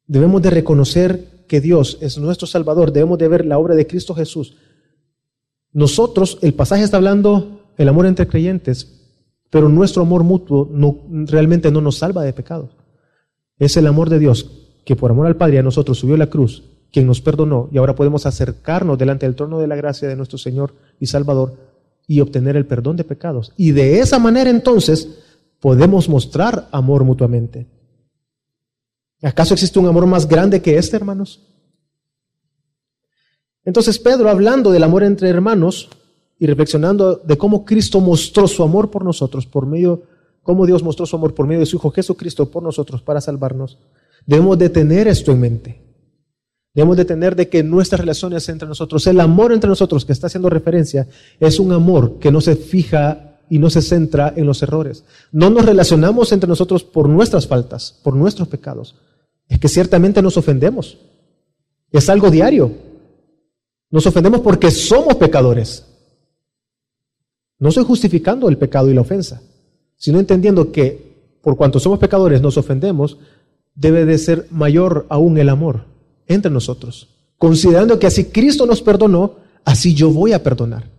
[0.07, 4.15] Debemos de reconocer que Dios es nuestro Salvador, debemos de ver la obra de Cristo
[4.15, 4.55] Jesús.
[5.73, 9.09] Nosotros, el pasaje está hablando el amor entre creyentes,
[9.49, 12.69] pero nuestro amor mutuo no, realmente no nos salva de pecado.
[13.59, 14.49] Es el amor de Dios
[14.85, 17.95] que por amor al Padre a nosotros subió la cruz, quien nos perdonó y ahora
[17.95, 21.57] podemos acercarnos delante del trono de la gracia de nuestro Señor y Salvador
[22.07, 23.51] y obtener el perdón de pecados.
[23.57, 25.19] Y de esa manera entonces
[25.59, 27.67] podemos mostrar amor mutuamente.
[29.21, 31.41] ¿Acaso existe un amor más grande que este, hermanos?
[33.63, 35.89] Entonces Pedro, hablando del amor entre hermanos,
[36.41, 40.01] y reflexionando de cómo Cristo mostró su amor por nosotros, por medio,
[40.41, 43.77] cómo Dios mostró su amor por medio de su Hijo Jesucristo por nosotros para salvarnos,
[44.25, 45.81] debemos de tener esto en mente.
[46.73, 50.25] Debemos de tener de que nuestras relaciones entre nosotros, el amor entre nosotros que está
[50.25, 51.07] haciendo referencia,
[51.39, 55.03] es un amor que no se fija y no se centra en los errores.
[55.31, 58.95] No nos relacionamos entre nosotros por nuestras faltas, por nuestros pecados.
[59.51, 60.97] Es que ciertamente nos ofendemos.
[61.91, 62.71] Es algo diario.
[63.89, 65.85] Nos ofendemos porque somos pecadores.
[67.59, 69.41] No estoy justificando el pecado y la ofensa,
[69.97, 73.17] sino entendiendo que por cuanto somos pecadores nos ofendemos,
[73.75, 75.83] debe de ser mayor aún el amor
[76.27, 77.09] entre nosotros.
[77.37, 79.35] Considerando que así Cristo nos perdonó,
[79.65, 80.89] así yo voy a perdonar.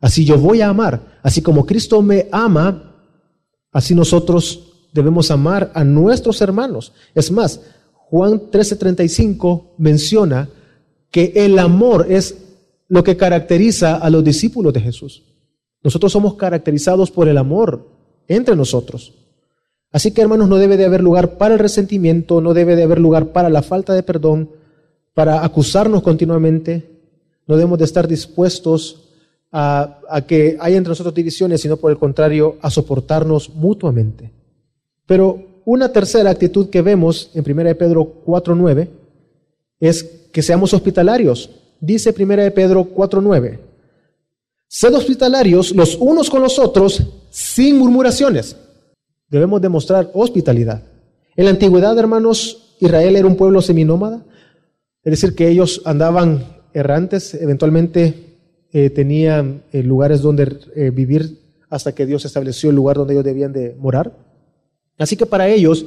[0.00, 1.20] Así yo voy a amar.
[1.22, 2.92] Así como Cristo me ama,
[3.70, 6.92] así nosotros debemos amar a nuestros hermanos.
[7.14, 7.60] Es más,
[8.10, 10.48] Juan 13:35 menciona
[11.10, 12.36] que el amor es
[12.88, 15.22] lo que caracteriza a los discípulos de Jesús.
[15.82, 17.88] Nosotros somos caracterizados por el amor
[18.26, 19.14] entre nosotros.
[19.92, 23.00] Así que hermanos, no debe de haber lugar para el resentimiento, no debe de haber
[23.00, 24.50] lugar para la falta de perdón,
[25.14, 26.88] para acusarnos continuamente.
[27.46, 29.08] No debemos de estar dispuestos
[29.52, 34.30] a, que haya entre nosotros divisiones, sino por el contrario, a soportarnos mutuamente.
[35.06, 38.88] Pero una tercera actitud que vemos en 1 Pedro 4.9
[39.78, 40.02] es
[40.32, 41.48] que seamos hospitalarios.
[41.78, 43.60] Dice 1 Pedro 4.9,
[44.66, 48.56] Sed hospitalarios los unos con los otros sin murmuraciones.
[49.28, 50.82] Debemos demostrar hospitalidad.
[51.36, 54.24] En la antigüedad, hermanos, Israel era un pueblo seminómada,
[55.04, 58.38] es decir, que ellos andaban errantes, eventualmente
[58.72, 63.24] eh, tenían eh, lugares donde eh, vivir hasta que Dios estableció el lugar donde ellos
[63.24, 64.29] debían de morar.
[65.00, 65.86] Así que para ellos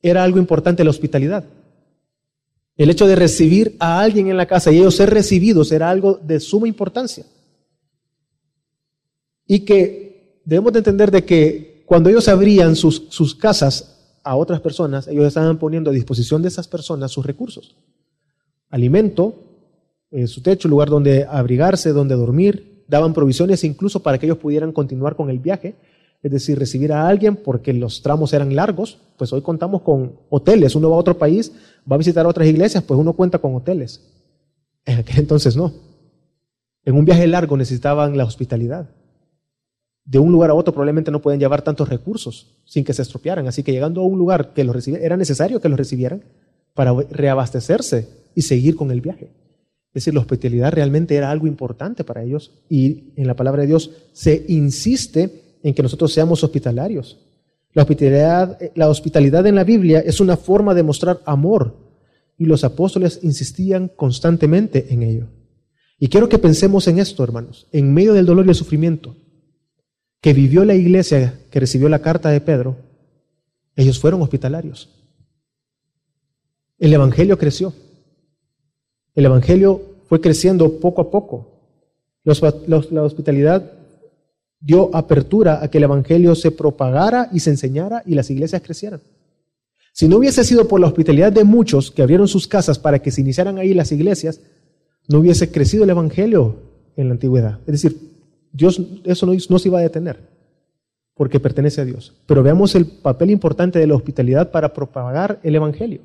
[0.00, 1.44] era algo importante la hospitalidad.
[2.76, 6.18] El hecho de recibir a alguien en la casa y ellos ser recibidos era algo
[6.22, 7.26] de suma importancia.
[9.46, 14.60] Y que debemos de entender de que cuando ellos abrían sus, sus casas a otras
[14.60, 17.76] personas, ellos estaban poniendo a disposición de esas personas sus recursos.
[18.70, 19.34] Alimento,
[20.12, 24.72] eh, su techo, lugar donde abrigarse, donde dormir, daban provisiones incluso para que ellos pudieran
[24.72, 25.74] continuar con el viaje,
[26.22, 30.74] es decir, recibir a alguien porque los tramos eran largos, pues hoy contamos con hoteles,
[30.74, 31.52] uno va a otro país,
[31.90, 34.00] va a visitar otras iglesias, pues uno cuenta con hoteles.
[34.84, 35.72] En aquel entonces no.
[36.84, 38.88] En un viaje largo necesitaban la hospitalidad
[40.04, 43.46] de un lugar a otro probablemente no pueden llevar tantos recursos sin que se estropearan.
[43.46, 46.24] Así que llegando a un lugar que los recibiera, era necesario que los recibieran
[46.74, 49.30] para reabastecerse y seguir con el viaje.
[49.88, 53.68] Es decir, la hospitalidad realmente era algo importante para ellos y en la palabra de
[53.68, 57.18] Dios se insiste en que nosotros seamos hospitalarios.
[57.72, 61.76] La hospitalidad, la hospitalidad en la Biblia es una forma de mostrar amor
[62.36, 65.28] y los apóstoles insistían constantemente en ello.
[65.98, 69.16] Y quiero que pensemos en esto, hermanos, en medio del dolor y el sufrimiento
[70.20, 72.76] que vivió la iglesia que recibió la carta de Pedro,
[73.76, 74.88] ellos fueron hospitalarios.
[76.78, 77.72] El Evangelio creció.
[79.14, 81.48] El Evangelio fue creciendo poco a poco.
[82.24, 83.81] la hospitalidad
[84.62, 89.00] dio apertura a que el Evangelio se propagara y se enseñara y las iglesias crecieran.
[89.92, 93.10] Si no hubiese sido por la hospitalidad de muchos que abrieron sus casas para que
[93.10, 94.40] se iniciaran ahí las iglesias,
[95.08, 96.56] no hubiese crecido el Evangelio
[96.96, 97.58] en la antigüedad.
[97.66, 97.98] Es decir,
[98.52, 100.30] Dios eso no, se iba a detener
[101.14, 102.14] porque pertenece a Dios.
[102.26, 106.00] Pero veamos el papel importante de la hospitalidad para propagar el Evangelio.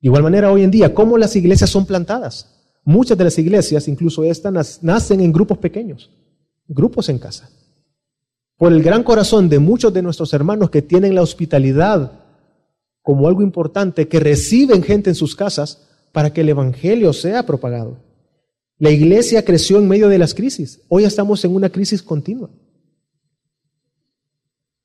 [0.00, 2.52] De igual manera, hoy en día, ¿cómo las iglesias son plantadas?
[2.84, 6.10] Muchas de las iglesias, incluso estas, nacen en grupos pequeños,
[6.68, 7.50] grupos en casa.
[8.56, 12.12] Por el gran corazón de muchos de nuestros hermanos que tienen la hospitalidad
[13.02, 17.98] como algo importante, que reciben gente en sus casas para que el Evangelio sea propagado.
[18.78, 20.80] La iglesia creció en medio de las crisis.
[20.88, 22.50] Hoy estamos en una crisis continua.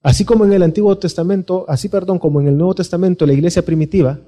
[0.04, 3.64] Así como en el Antiguo Testamento, así perdón, como en el Nuevo Testamento, la iglesia
[3.64, 4.20] primitiva,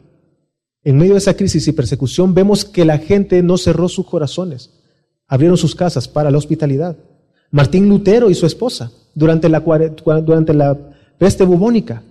[0.84, 4.72] en medio de esa crisis y persecución, vemos que la gente no cerró sus corazones,
[5.28, 6.98] abrieron sus casas para la hospitalidad.
[7.54, 10.76] Martín Lutero y su esposa, durante la, durante la
[11.20, 12.02] peste bubónica,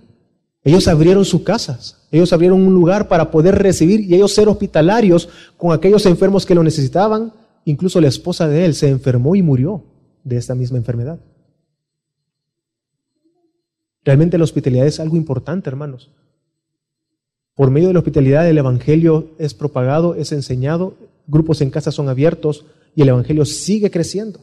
[0.63, 5.27] ellos abrieron sus casas, ellos abrieron un lugar para poder recibir y ellos ser hospitalarios
[5.57, 7.33] con aquellos enfermos que lo necesitaban.
[7.65, 9.83] Incluso la esposa de él se enfermó y murió
[10.23, 11.19] de esta misma enfermedad.
[14.05, 16.09] Realmente la hospitalidad es algo importante, hermanos.
[17.53, 20.95] Por medio de la hospitalidad el Evangelio es propagado, es enseñado,
[21.27, 24.39] grupos en casa son abiertos y el Evangelio sigue creciendo.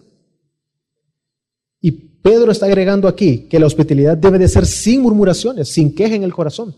[2.23, 6.23] Pedro está agregando aquí que la hospitalidad debe de ser sin murmuraciones, sin queja en
[6.23, 6.75] el corazón.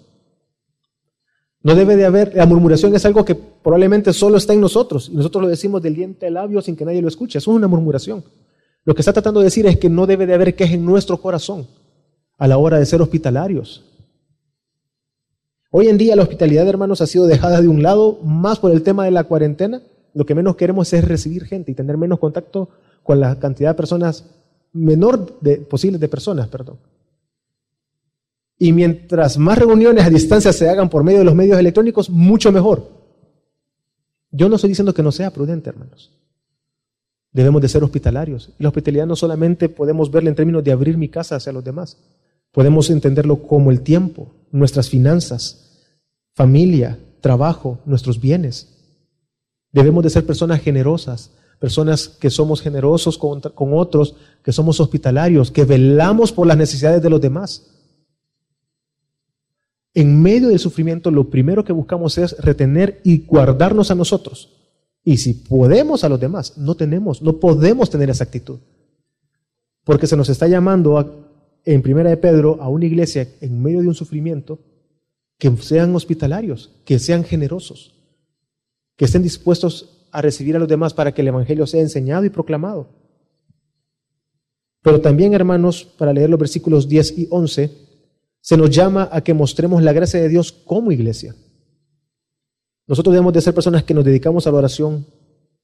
[1.62, 5.16] No debe de haber, la murmuración es algo que probablemente solo está en nosotros y
[5.16, 7.38] nosotros lo decimos del diente al labio sin que nadie lo escuche.
[7.38, 8.24] Eso es una murmuración.
[8.84, 11.18] Lo que está tratando de decir es que no debe de haber queja en nuestro
[11.18, 11.68] corazón
[12.36, 13.84] a la hora de ser hospitalarios.
[15.70, 18.82] Hoy en día la hospitalidad, hermanos, ha sido dejada de un lado más por el
[18.82, 19.82] tema de la cuarentena.
[20.14, 22.68] Lo que menos queremos es recibir gente y tener menos contacto
[23.04, 24.24] con la cantidad de personas,
[24.72, 26.78] menor de, posibles de personas, perdón.
[28.58, 32.52] Y mientras más reuniones a distancia se hagan por medio de los medios electrónicos, mucho
[32.52, 32.88] mejor.
[34.30, 36.12] Yo no estoy diciendo que no sea prudente, hermanos.
[37.32, 38.52] Debemos de ser hospitalarios.
[38.58, 41.98] La hospitalidad no solamente podemos verla en términos de abrir mi casa hacia los demás,
[42.52, 45.86] Podemos entenderlo como el tiempo, nuestras finanzas,
[46.34, 48.68] familia, trabajo, nuestros bienes.
[49.72, 51.30] Debemos de ser personas generosas,
[51.62, 53.40] personas que somos generosos con,
[53.72, 57.70] otros, que somos hospitalarios, que velamos por las necesidades de los demás.
[59.94, 64.56] En medio del sufrimiento, lo primero que buscamos es retener y guardarnos a nosotros.
[65.04, 68.58] Y si podemos a los demás, no tenemos, no podemos tener esa actitud.
[69.84, 71.30] Porque se nos está llamando
[71.64, 74.58] en Primera de Pedro a una iglesia en medio de un sufrimiento
[75.38, 77.94] que sean hospitalarios, que sean generosos,
[78.96, 82.30] que estén dispuestos a recibir a los demás para que el Evangelio sea enseñado y
[82.30, 82.88] proclamado.
[84.82, 87.70] Pero también, hermanos, para leer los versículos 10 y 11,
[88.40, 91.34] se nos llama a que mostremos la gracia de Dios como iglesia.
[92.86, 95.06] Nosotros debemos de ser personas que nos dedicamos a la oración,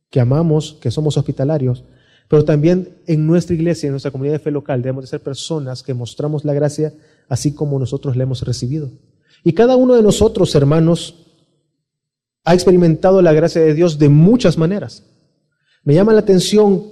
[0.08, 1.84] que amamos, que somos hospitalarios,
[2.28, 5.82] pero también en nuestra iglesia, en nuestra comunidad de fe local, debemos de ser personas
[5.82, 6.94] que mostramos la gracia
[7.28, 8.90] así como nosotros la hemos recibido.
[9.44, 11.27] Y cada uno de nosotros, hermanos,
[12.48, 15.04] ha experimentado la gracia de Dios de muchas maneras.
[15.84, 16.82] Me llama la atención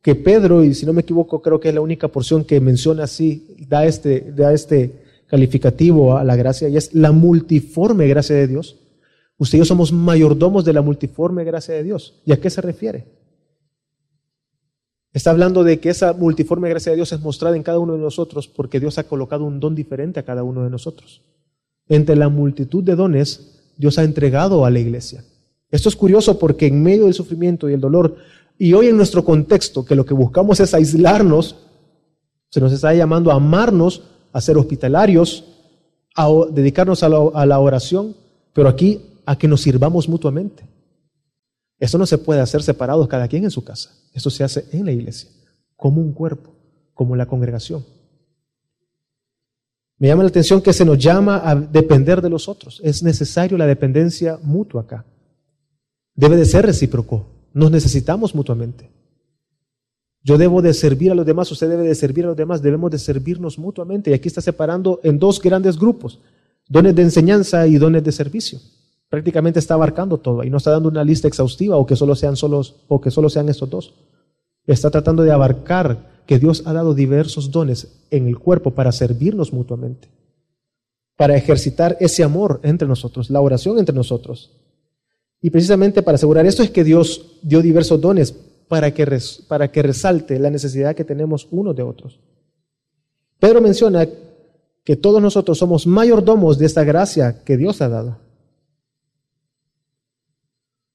[0.00, 3.02] que Pedro, y si no me equivoco, creo que es la única porción que menciona
[3.02, 8.46] así, da este, da este calificativo a la gracia, y es la multiforme gracia de
[8.46, 8.78] Dios.
[9.38, 12.22] Usted y yo somos mayordomos de la multiforme gracia de Dios.
[12.24, 13.06] ¿Y a qué se refiere?
[15.12, 17.98] Está hablando de que esa multiforme gracia de Dios es mostrada en cada uno de
[17.98, 21.22] nosotros porque Dios ha colocado un don diferente a cada uno de nosotros.
[21.88, 25.24] Entre la multitud de dones, Dios ha entregado a la iglesia.
[25.68, 28.14] Esto es curioso porque en medio del sufrimiento y el dolor,
[28.56, 31.56] y hoy en nuestro contexto, que lo que buscamos es aislarnos,
[32.48, 35.46] se nos está llamando a amarnos, a ser hospitalarios,
[36.14, 38.14] a dedicarnos a la, oración,
[38.52, 40.62] pero aquí a que nos sirvamos mutuamente.
[41.80, 43.90] Esto no se puede hacer separados cada quien en su casa.
[44.14, 45.28] Esto se hace en la iglesia,
[45.74, 46.54] como un cuerpo,
[46.94, 47.84] como la congregación.
[50.02, 52.80] Me llama la atención que se nos llama a depender de los otros.
[52.82, 55.04] Es necesario la dependencia mutua acá.
[56.16, 57.24] Debe de ser recíproco.
[57.54, 58.90] Nos necesitamos mutuamente.
[60.24, 62.90] Yo debo de servir a los demás, usted debe de servir a los demás, debemos
[62.90, 64.10] de servirnos mutuamente.
[64.10, 66.18] Y aquí está separando en dos grandes grupos,
[66.68, 68.58] dones de enseñanza y dones de servicio
[69.08, 72.34] prácticamente está abarcando todo y no está dando una lista exhaustiva o que solo sean
[72.34, 73.94] solos o que solo sean estos dos.
[74.66, 79.52] Está tratando de abarcar que Dios ha dado diversos dones en el cuerpo para servirnos
[79.52, 80.08] mutuamente,
[81.16, 84.50] para ejercitar ese amor entre nosotros, la oración entre nosotros.
[85.40, 88.32] Y precisamente para asegurar esto es que Dios dio diversos dones
[88.68, 92.20] para que, para que resalte la necesidad que tenemos unos de otros.
[93.38, 94.08] Pedro menciona
[94.84, 98.21] que todos nosotros somos mayordomos de esta gracia que Dios ha dado.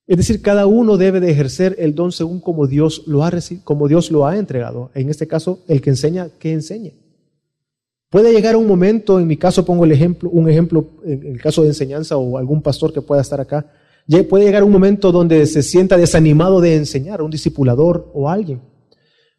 [0.08, 3.32] Es decir, cada uno debe de ejercer el don según como Dios lo ha,
[3.66, 4.89] como Dios lo ha entregado.
[4.95, 6.93] En este caso, el que enseña, que enseñe.
[8.10, 11.62] Puede llegar un momento, en mi caso pongo el ejemplo, un ejemplo, en el caso
[11.62, 13.70] de enseñanza o algún pastor que pueda estar acá,
[14.30, 18.62] puede llegar un momento donde se sienta desanimado de enseñar, un discipulador o alguien.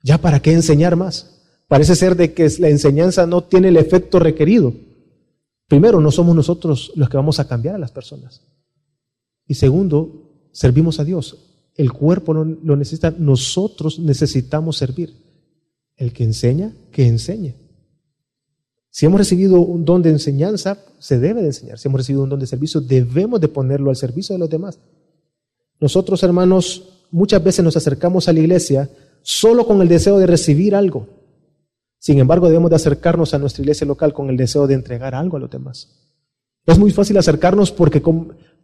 [0.02, 1.40] ¿Ya para qué enseñar más?
[1.66, 4.74] Parece ser de que la enseñanza no tiene el efecto requerido.
[5.66, 8.42] Primero, no somos nosotros los que vamos a cambiar a las personas.
[9.46, 10.27] Y segundo,
[10.58, 11.36] servimos a Dios.
[11.76, 15.14] El cuerpo no lo necesita, nosotros necesitamos servir.
[15.96, 17.54] El que enseña, que enseñe.
[18.90, 21.78] Si hemos recibido un don de enseñanza, se debe de enseñar.
[21.78, 24.80] Si hemos recibido un don de servicio, debemos de ponerlo al servicio de los demás.
[25.78, 28.90] Nosotros, hermanos, muchas veces nos acercamos a la iglesia
[29.22, 31.06] solo con el deseo de recibir algo.
[32.00, 35.36] Sin embargo, debemos de acercarnos a nuestra iglesia local con el deseo de entregar algo
[35.36, 36.08] a los demás.
[36.66, 38.02] Es muy fácil acercarnos porque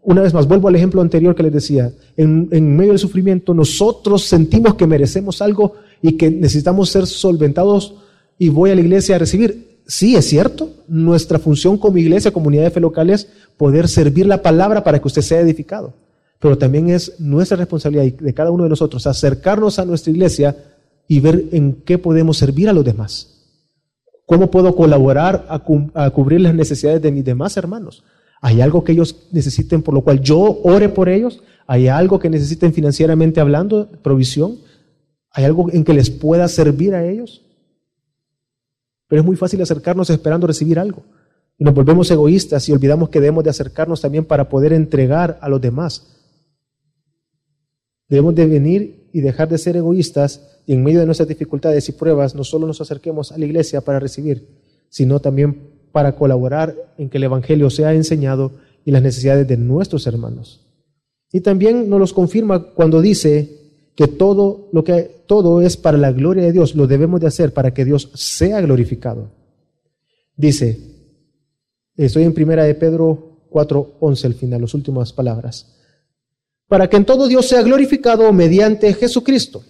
[0.04, 4.24] una vez más, vuelvo al ejemplo anterior que les decía, en, medio del sufrimiento nosotros
[4.24, 7.94] sentimos que merecemos algo y que necesitamos ser solventados
[8.38, 9.80] y voy a la iglesia a recibir.
[9.86, 14.42] Sí, es cierto, nuestra función como iglesia, comunidad de fe local es poder servir la
[14.42, 15.94] palabra para que usted sea edificado.
[16.38, 20.56] Pero también es nuestra responsabilidad de cada uno de nosotros acercarnos a nuestra iglesia
[21.08, 23.30] y ver en qué podemos servir a los demás.
[24.26, 25.62] ¿Cómo puedo colaborar a,
[25.94, 28.02] a cubrir las necesidades de mis demás hermanos?
[28.44, 31.42] ¿Hay algo que ellos necesiten por lo cual yo ore por ellos?
[31.66, 34.58] ¿Hay algo que necesiten financieramente hablando, provisión?
[35.30, 37.40] ¿Hay algo en que les pueda servir a ellos?
[39.08, 41.04] Pero es muy fácil acercarnos esperando recibir algo.
[41.56, 45.48] Y nos volvemos egoístas y olvidamos que debemos de acercarnos también para poder entregar a
[45.48, 46.06] los demás.
[48.10, 51.92] Debemos de venir y dejar de ser egoístas y en medio de nuestras dificultades y
[51.92, 54.46] pruebas no solo nos acerquemos a la iglesia para recibir,
[54.90, 58.50] sino también para colaborar en que el Evangelio sea enseñado
[58.84, 60.66] y las necesidades de nuestros hermanos.
[61.30, 63.60] Y también nos los confirma cuando dice
[63.94, 67.54] que todo lo que todo es para la gloria de Dios, lo debemos de hacer
[67.54, 69.30] para que Dios sea glorificado.
[70.36, 70.80] Dice,
[71.96, 75.76] estoy en primera de Pedro 4:11 al final, las últimas palabras.
[76.66, 79.62] Para que en todo Dios sea glorificado mediante Jesucristo,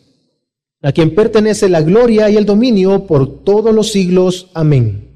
[0.81, 4.49] a quien pertenece la gloria y el dominio por todos los siglos.
[4.55, 5.14] Amén.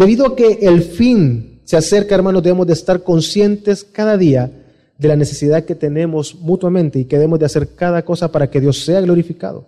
[0.00, 4.50] Debido a que el fin se acerca, hermanos, debemos de estar conscientes cada día
[4.96, 8.62] de la necesidad que tenemos mutuamente y que debemos de hacer cada cosa para que
[8.62, 9.66] Dios sea glorificado.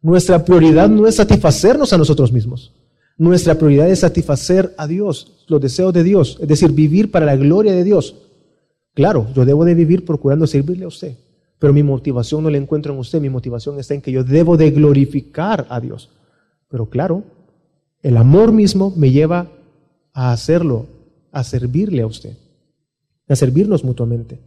[0.00, 2.72] Nuestra prioridad no es satisfacernos a nosotros mismos.
[3.18, 7.36] Nuestra prioridad es satisfacer a Dios, los deseos de Dios, es decir, vivir para la
[7.36, 8.16] gloria de Dios.
[8.94, 11.14] Claro, yo debo de vivir procurando servirle a usted,
[11.58, 14.56] pero mi motivación no la encuentro en usted, mi motivación está en que yo debo
[14.56, 16.08] de glorificar a Dios.
[16.70, 17.22] Pero claro,
[18.02, 19.50] el amor mismo me lleva
[20.14, 20.86] a hacerlo,
[21.32, 22.36] a servirle a usted,
[23.28, 24.38] a servirnos mutuamente.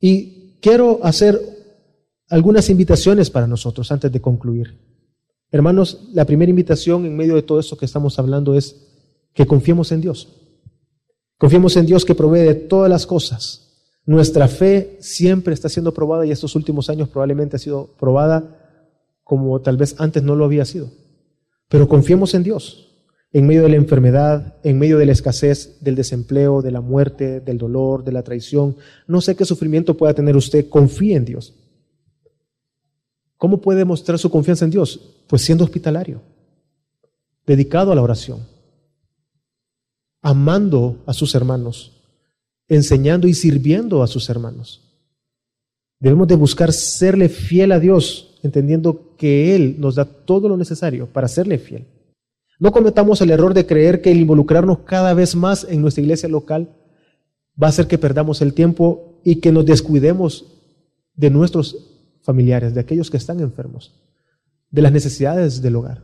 [0.00, 1.40] Y quiero hacer
[2.28, 4.78] algunas invitaciones para nosotros antes de concluir.
[5.50, 8.76] Hermanos, la primera invitación en medio de todo esto que estamos hablando es
[9.34, 10.28] que confiemos en Dios.
[11.36, 13.62] Confiemos en Dios que provee de todas las cosas.
[14.04, 18.84] Nuestra fe siempre está siendo probada y estos últimos años probablemente ha sido probada
[19.24, 20.88] como tal vez antes no lo había sido.
[21.68, 22.85] Pero confiemos en Dios
[23.36, 27.40] en medio de la enfermedad, en medio de la escasez, del desempleo, de la muerte,
[27.40, 28.76] del dolor, de la traición.
[29.06, 31.52] No sé qué sufrimiento pueda tener usted, confíe en Dios.
[33.36, 34.98] ¿Cómo puede mostrar su confianza en Dios?
[35.26, 36.22] Pues siendo hospitalario,
[37.46, 38.40] dedicado a la oración,
[40.22, 41.92] amando a sus hermanos,
[42.68, 44.80] enseñando y sirviendo a sus hermanos.
[46.00, 51.06] Debemos de buscar serle fiel a Dios, entendiendo que Él nos da todo lo necesario
[51.06, 51.84] para serle fiel.
[52.58, 56.28] No cometamos el error de creer que el involucrarnos cada vez más en nuestra iglesia
[56.28, 56.70] local
[57.60, 60.46] va a hacer que perdamos el tiempo y que nos descuidemos
[61.14, 61.76] de nuestros
[62.22, 63.94] familiares, de aquellos que están enfermos,
[64.70, 66.02] de las necesidades del hogar.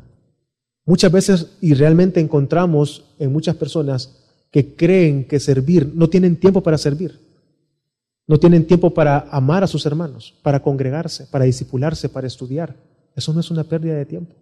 [0.85, 4.19] Muchas veces y realmente encontramos en muchas personas
[4.51, 7.19] que creen que servir, no tienen tiempo para servir,
[8.27, 12.77] no tienen tiempo para amar a sus hermanos, para congregarse, para disipularse, para estudiar.
[13.17, 14.42] Eso no es una pérdida de tiempo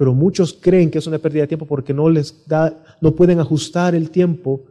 [0.00, 3.38] pero muchos creen que es una pérdida de tiempo porque no les da, no pueden
[3.38, 4.62] ajustar el tiempo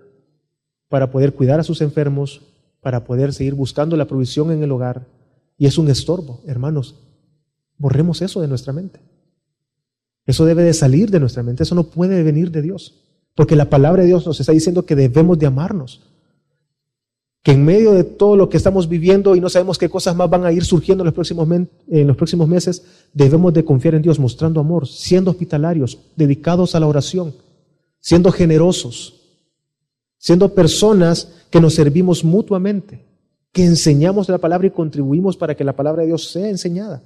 [0.88, 2.42] para poder cuidar a sus enfermos,
[2.82, 5.06] para poder seguir buscando la provisión en el hogar.
[5.56, 6.96] Y es un estorbo, hermanos.
[7.78, 9.02] Borremos eso de nuestra mente.
[10.26, 13.00] Eso debe de salir de nuestra mente, eso no puede venir de Dios,
[13.36, 16.10] porque la palabra de Dios nos está diciendo que debemos de amarnos.
[17.44, 20.30] Que en medio de todo lo que estamos viviendo y no sabemos qué cosas más
[20.30, 21.14] van a ir surgiendo en los
[22.16, 22.84] próximos, meses,
[23.14, 27.34] debemos de confiar en Dios mostrando amor, siendo hospitalarios, dedicados a la oración,
[28.00, 29.22] siendo generosos,
[30.18, 33.06] siendo personas que nos servimos mutuamente,
[33.54, 37.02] que enseñamos la palabra y contribuimos para que la palabra de Dios sea enseñada.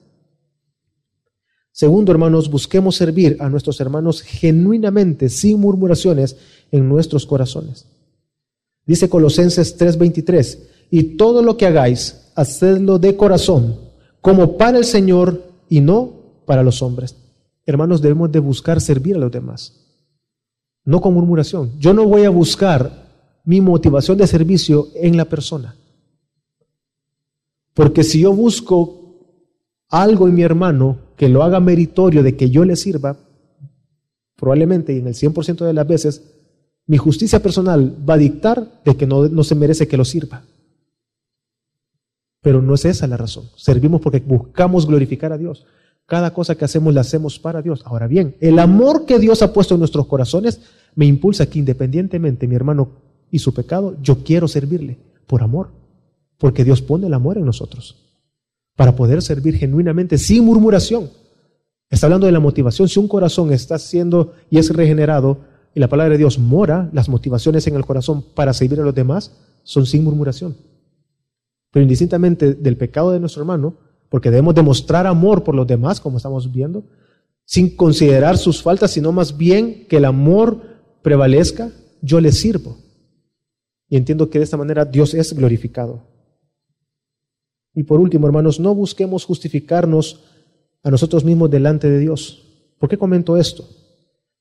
[1.71, 6.37] Segundo, hermanos, busquemos servir a nuestros hermanos genuinamente, sin murmuraciones
[6.71, 7.87] en nuestros corazones.
[8.85, 10.59] Dice Colosenses 3:23,
[10.89, 13.79] y todo lo que hagáis, hacedlo de corazón,
[14.21, 16.13] como para el Señor y no
[16.45, 17.15] para los hombres.
[17.65, 19.73] Hermanos, debemos de buscar servir a los demás,
[20.83, 21.71] no con murmuración.
[21.79, 23.03] Yo no voy a buscar
[23.45, 25.75] mi motivación de servicio en la persona.
[27.73, 29.03] Porque si yo busco
[29.89, 33.17] algo en mi hermano que lo haga meritorio de que yo le sirva,
[34.35, 36.21] probablemente y en el 100% de las veces,
[36.85, 40.43] mi justicia personal va a dictar de que no, no se merece que lo sirva.
[42.41, 43.45] Pero no es esa la razón.
[43.55, 45.65] Servimos porque buscamos glorificar a Dios.
[46.05, 47.81] Cada cosa que hacemos la hacemos para Dios.
[47.85, 50.59] Ahora bien, el amor que Dios ha puesto en nuestros corazones
[50.95, 52.89] me impulsa que independientemente mi hermano
[53.31, 55.69] y su pecado, yo quiero servirle por amor.
[56.37, 58.03] Porque Dios pone el amor en nosotros
[58.75, 61.09] para poder servir genuinamente sin murmuración.
[61.89, 62.89] Está hablando de la motivación.
[62.89, 65.39] Si un corazón está siendo y es regenerado
[65.75, 68.93] y la palabra de Dios mora, las motivaciones en el corazón para servir a los
[68.93, 69.31] demás
[69.63, 70.55] son sin murmuración.
[71.71, 73.75] Pero indistintamente del pecado de nuestro hermano,
[74.09, 76.83] porque debemos demostrar amor por los demás, como estamos viendo,
[77.45, 80.61] sin considerar sus faltas, sino más bien que el amor
[81.01, 81.71] prevalezca,
[82.01, 82.77] yo le sirvo.
[83.89, 86.01] Y entiendo que de esta manera Dios es glorificado.
[87.73, 90.23] Y por último, hermanos, no busquemos justificarnos
[90.83, 92.43] a nosotros mismos delante de Dios.
[92.77, 93.67] ¿Por qué comento esto?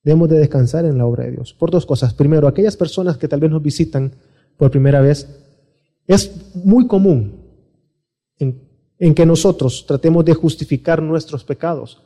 [0.03, 1.55] Debemos de descansar en la obra de Dios.
[1.55, 2.12] Por dos cosas.
[2.14, 4.12] Primero, aquellas personas que tal vez nos visitan
[4.57, 5.28] por primera vez,
[6.07, 7.40] es muy común
[8.38, 12.03] en, que nosotros tratemos de justificar nuestros pecados,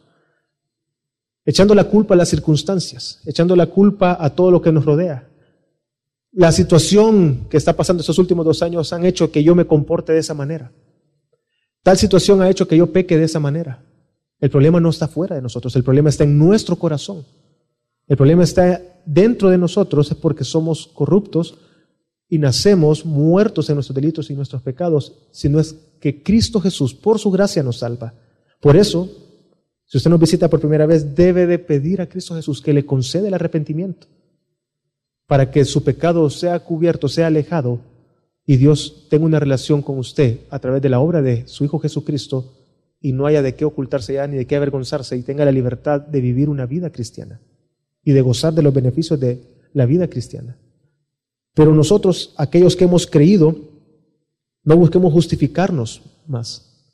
[1.44, 5.28] echando la culpa a las circunstancias, echando la culpa a todo lo que nos rodea.
[6.32, 10.12] La situación que está pasando estos últimos dos años han hecho que yo me comporte
[10.12, 10.72] de esa manera.
[11.82, 13.82] Tal situación ha hecho que yo peque de esa manera.
[14.40, 17.24] El problema no está fuera de nosotros, el problema está en nuestro corazón.
[18.08, 21.58] El problema está dentro de nosotros es porque somos corruptos
[22.28, 26.94] y nacemos muertos en nuestros delitos y nuestros pecados, si no es que Cristo Jesús
[26.94, 28.14] por su gracia nos salva.
[28.60, 29.08] Por eso,
[29.86, 32.86] si usted nos visita por primera vez, debe de pedir a Cristo Jesús que le
[32.86, 34.06] conceda el arrepentimiento
[35.26, 37.80] para que su pecado sea cubierto, sea alejado
[38.44, 41.80] y Dios tenga una relación con usted a través de la obra de su Hijo
[41.80, 42.52] Jesucristo
[43.00, 46.00] y no haya de qué ocultarse ya ni de qué avergonzarse y tenga la libertad
[46.00, 47.40] de vivir una vida cristiana
[48.06, 49.42] y de gozar de los beneficios de
[49.72, 50.56] la vida cristiana.
[51.54, 53.56] Pero nosotros, aquellos que hemos creído,
[54.62, 56.86] no busquemos justificarnos más.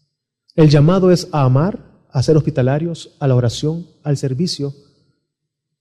[0.55, 4.75] El llamado es a amar, a ser hospitalarios, a la oración, al servicio.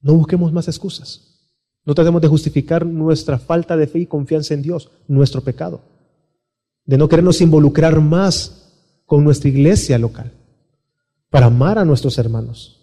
[0.01, 1.47] No busquemos más excusas.
[1.85, 5.81] No tratemos de justificar nuestra falta de fe y confianza en Dios, nuestro pecado,
[6.85, 8.73] de no querernos involucrar más
[9.05, 10.33] con nuestra iglesia local,
[11.29, 12.80] para amar a nuestros hermanos.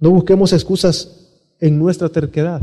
[0.00, 1.28] No busquemos excusas
[1.60, 2.62] en nuestra terquedad,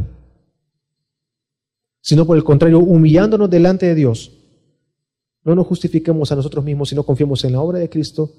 [2.02, 4.34] sino por el contrario, humillándonos delante de Dios.
[5.44, 8.32] No nos justifiquemos a nosotros mismos, sino confiemos en la obra de Cristo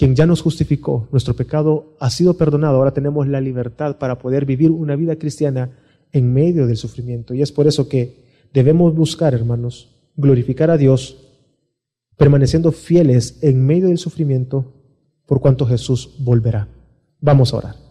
[0.00, 4.46] quien ya nos justificó, nuestro pecado ha sido perdonado, ahora tenemos la libertad para poder
[4.46, 5.76] vivir una vida cristiana
[6.10, 7.34] en medio del sufrimiento.
[7.34, 8.24] Y es por eso que
[8.54, 11.18] debemos buscar, hermanos, glorificar a Dios,
[12.16, 14.72] permaneciendo fieles en medio del sufrimiento,
[15.26, 16.66] por cuanto Jesús volverá.
[17.20, 17.89] Vamos a orar.